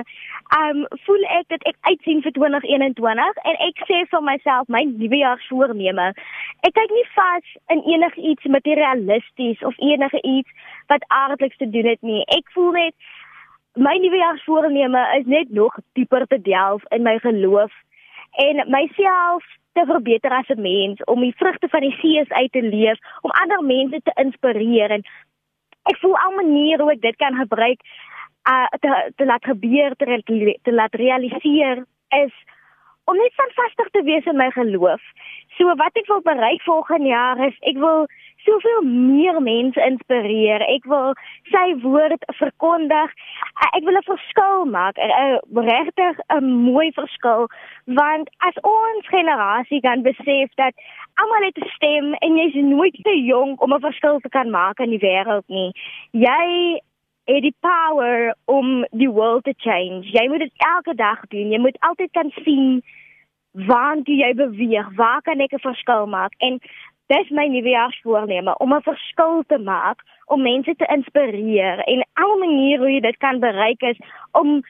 Um 0.61 0.87
voel 1.05 1.23
ek 1.23 1.45
dat 1.47 1.63
ek 1.63 1.77
uitsien 1.81 2.23
vir 2.23 2.33
2021 2.33 3.37
en 3.37 3.57
ek 3.69 3.77
sê 3.89 3.99
vir 4.11 4.23
myself 4.23 4.69
my 4.69 4.83
nuwe 4.83 5.17
jaar 5.17 5.45
voorneme. 5.49 6.07
Ek 6.61 6.73
kyk 6.73 6.91
nie 6.91 7.09
vas 7.15 7.47
in 7.67 7.83
enigiets 7.83 8.45
materialisties 8.45 9.63
of 9.63 9.75
enige 9.79 10.23
iets 10.23 10.51
wat 10.87 11.05
aardeliks 11.07 11.57
te 11.57 11.71
doen 11.71 11.87
het 11.87 12.03
nie. 12.03 12.23
Ek 12.27 12.51
voel 12.53 12.71
net 12.71 12.95
my 13.75 13.97
nuwe 13.97 14.17
jaar 14.17 14.43
voorneme 14.45 15.17
is 15.19 15.27
net 15.27 15.51
nog 15.51 15.75
dieper 15.93 16.27
te 16.27 16.41
delf 16.41 16.83
in 16.89 17.03
my 17.03 17.19
geloof 17.19 17.73
en 18.31 18.65
myself 18.71 19.45
te 19.81 19.93
verbeter 19.93 20.31
as 20.31 20.49
'n 20.49 20.61
mens, 20.61 21.05
om 21.05 21.21
die 21.21 21.37
vrugte 21.37 21.69
van 21.69 21.81
die 21.81 21.97
gees 22.03 22.29
uit 22.29 22.53
te 22.53 22.63
leef, 22.63 22.99
om 23.21 23.31
ander 23.31 23.65
mense 23.65 24.01
te 24.03 24.13
inspireer. 24.15 24.91
En 24.91 25.03
ek 25.83 25.99
voel 25.99 26.17
al 26.17 26.33
maniere 26.37 26.83
hoe 26.83 26.93
ek 26.93 27.01
dit 27.01 27.17
kan 27.17 27.35
gebruik 27.35 27.81
uh 28.51 28.69
te, 28.81 29.13
te 29.17 29.25
laat 29.25 29.45
gebeur 29.45 29.95
te, 29.97 30.59
te 30.63 30.73
laat 30.73 30.95
realiseer 30.95 31.85
is 32.25 32.33
om 33.11 33.19
net 33.19 33.35
vastig 33.59 33.91
te 33.91 34.03
wees 34.07 34.27
in 34.31 34.39
my 34.39 34.51
geloof. 34.55 35.03
So 35.59 35.75
wat 35.77 35.97
ek 35.99 36.07
wil 36.09 36.23
bereik 36.25 36.63
volgende 36.63 37.11
jaar 37.11 37.41
is 37.47 37.57
ek 37.69 37.79
wil 37.83 38.07
soveel 38.45 38.83
meer 38.87 39.41
mense 39.43 39.81
inspireer. 39.85 40.63
Ek 40.65 40.87
wil 40.89 41.13
sy 41.51 41.67
woord 41.83 42.25
verkondig. 42.39 43.13
Ek 43.75 43.85
wil 43.85 43.99
'n 43.99 44.07
verskil 44.09 44.65
maak, 44.65 44.97
'n 44.99 45.41
regtig 45.53 46.17
'n 46.31 46.45
mooi 46.45 46.93
verskil 46.93 47.49
want 47.87 48.31
as 48.49 48.57
ons 48.63 49.07
generasie 49.09 49.81
kan 49.81 50.03
besef 50.03 50.49
dat 50.57 50.75
almal 51.21 51.43
het 51.49 51.59
'n 51.59 51.71
stem 51.77 52.15
en 52.15 52.37
jy's 52.37 52.55
nooit 52.55 52.97
te 53.03 53.17
jonk 53.25 53.63
om 53.63 53.75
'n 53.75 53.81
verskil 53.81 54.21
te 54.21 54.29
kan 54.29 54.51
maak 54.51 54.79
in 54.79 54.91
die 54.91 55.05
wêreld 55.09 55.49
nie. 55.49 55.73
Jy 56.13 56.81
het 57.35 57.43
die 57.43 57.57
power 57.61 58.35
om 58.45 58.87
die 58.91 59.11
wêreld 59.11 59.45
te 59.45 59.55
change. 59.57 60.09
Jy 60.11 60.29
moet 60.29 60.45
dit 60.47 60.53
elke 60.57 60.95
dag 60.95 61.21
doen. 61.29 61.51
Jy 61.51 61.59
moet 61.59 61.81
altyd 61.81 62.11
kan 62.11 62.33
sien 62.45 62.83
waar 63.53 63.97
jy 64.05 64.35
beweeg, 64.35 64.95
waar 64.97 65.23
kan 65.23 65.41
ek 65.41 65.53
'n 65.53 65.59
verskil 65.59 66.07
maak? 66.07 66.35
En 66.39 66.61
dis 67.07 67.31
my 67.31 67.47
nuwejaarsvoorneme 67.47 68.57
om 68.59 68.75
'n 68.75 68.83
verskil 68.83 69.43
te 69.47 69.59
maak, 69.59 70.03
om 70.27 70.43
mense 70.43 70.75
te 70.77 70.87
inspireer 70.87 71.79
en 71.79 72.05
al 72.13 72.37
maniere 72.39 72.79
hoe 72.79 72.93
jy 72.93 73.01
dit 73.01 73.17
kan 73.17 73.39
bereik 73.39 73.83
is 73.83 73.99
om 74.33 74.61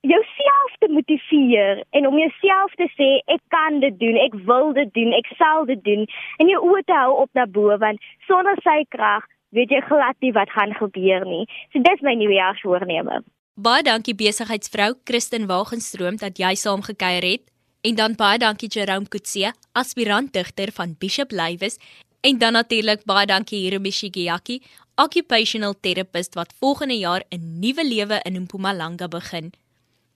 jouself 0.00 0.72
te 0.78 0.88
motiveer 0.88 1.84
en 1.90 2.06
om 2.06 2.18
jouself 2.18 2.74
te 2.74 2.88
sê 2.98 3.10
ek 3.34 3.40
kan 3.48 3.78
dit 3.80 3.98
doen, 3.98 4.16
ek 4.16 4.34
wil 4.48 4.72
dit 4.72 4.90
doen, 4.94 5.14
ek 5.16 5.30
sal 5.38 5.64
dit 5.70 5.80
doen 5.84 6.02
en 6.42 6.50
jou 6.50 6.60
oë 6.70 6.82
te 6.84 6.96
hou 6.98 7.14
op 7.22 7.30
na 7.38 7.46
bo 7.46 7.78
want 7.78 8.02
sonder 8.26 8.58
sy 8.66 8.82
krag 8.96 9.24
weet 9.54 9.70
jy 9.70 9.80
glad 9.88 10.18
nie 10.20 10.32
wat 10.34 10.50
gaan 10.50 10.74
gebeur 10.74 11.24
nie. 11.24 11.46
So 11.72 11.82
dis 11.82 12.02
my 12.02 12.14
nuwejaarsvoorneme. 12.18 13.22
Baie 13.54 13.82
dankie 13.86 14.14
besigheidsvrou 14.18 14.94
Kristin 15.06 15.46
Wagenstroom 15.46 16.16
dat 16.18 16.38
jy 16.42 16.54
saamgekyer 16.58 17.22
het. 17.22 17.44
En 17.84 17.94
dan 17.94 18.16
baie 18.18 18.38
dankie 18.38 18.68
Jerome 18.72 19.08
Kutse, 19.08 19.52
aspirant 19.72 20.32
digter 20.32 20.72
van 20.72 20.96
Bishop 20.98 21.30
Lywes 21.30 21.78
en 22.24 22.38
dan 22.38 22.56
natuurlik 22.56 23.04
baie 23.04 23.26
dankie 23.26 23.60
Hiromi 23.60 23.90
Shigeaki, 23.92 24.62
occupational 24.96 25.74
therapist 25.80 26.34
wat 26.34 26.54
volgende 26.58 26.96
jaar 26.98 27.22
'n 27.28 27.60
nuwe 27.60 27.84
lewe 27.84 28.20
in 28.22 28.40
Mpumalanga 28.42 29.08
begin. 29.08 29.52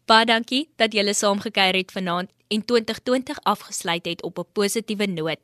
Baie 0.07 0.25
dankie 0.25 0.69
dat 0.77 0.93
julle 0.93 1.15
saamgekyer 1.15 1.77
het 1.77 1.93
vanaand 1.93 2.31
en 2.49 2.65
2020 2.65 3.39
afgesluit 3.43 4.07
het 4.07 4.23
op 4.23 4.39
'n 4.39 4.53
positiewe 4.53 5.07
noot. 5.07 5.41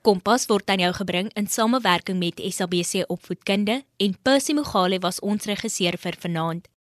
Kompas 0.00 0.46
word 0.46 0.70
aan 0.70 0.78
jou 0.78 0.92
gebring 0.92 1.30
in 1.34 1.46
samewerking 1.46 2.18
met 2.18 2.40
SABC 2.54 3.04
Opvoedkunde 3.06 3.84
en 3.96 4.18
Percy 4.22 4.52
Mogale 4.52 4.98
was 4.98 5.20
ons 5.20 5.44
regisseur 5.44 5.98
vir 5.98 6.16
vanaand. 6.20 6.68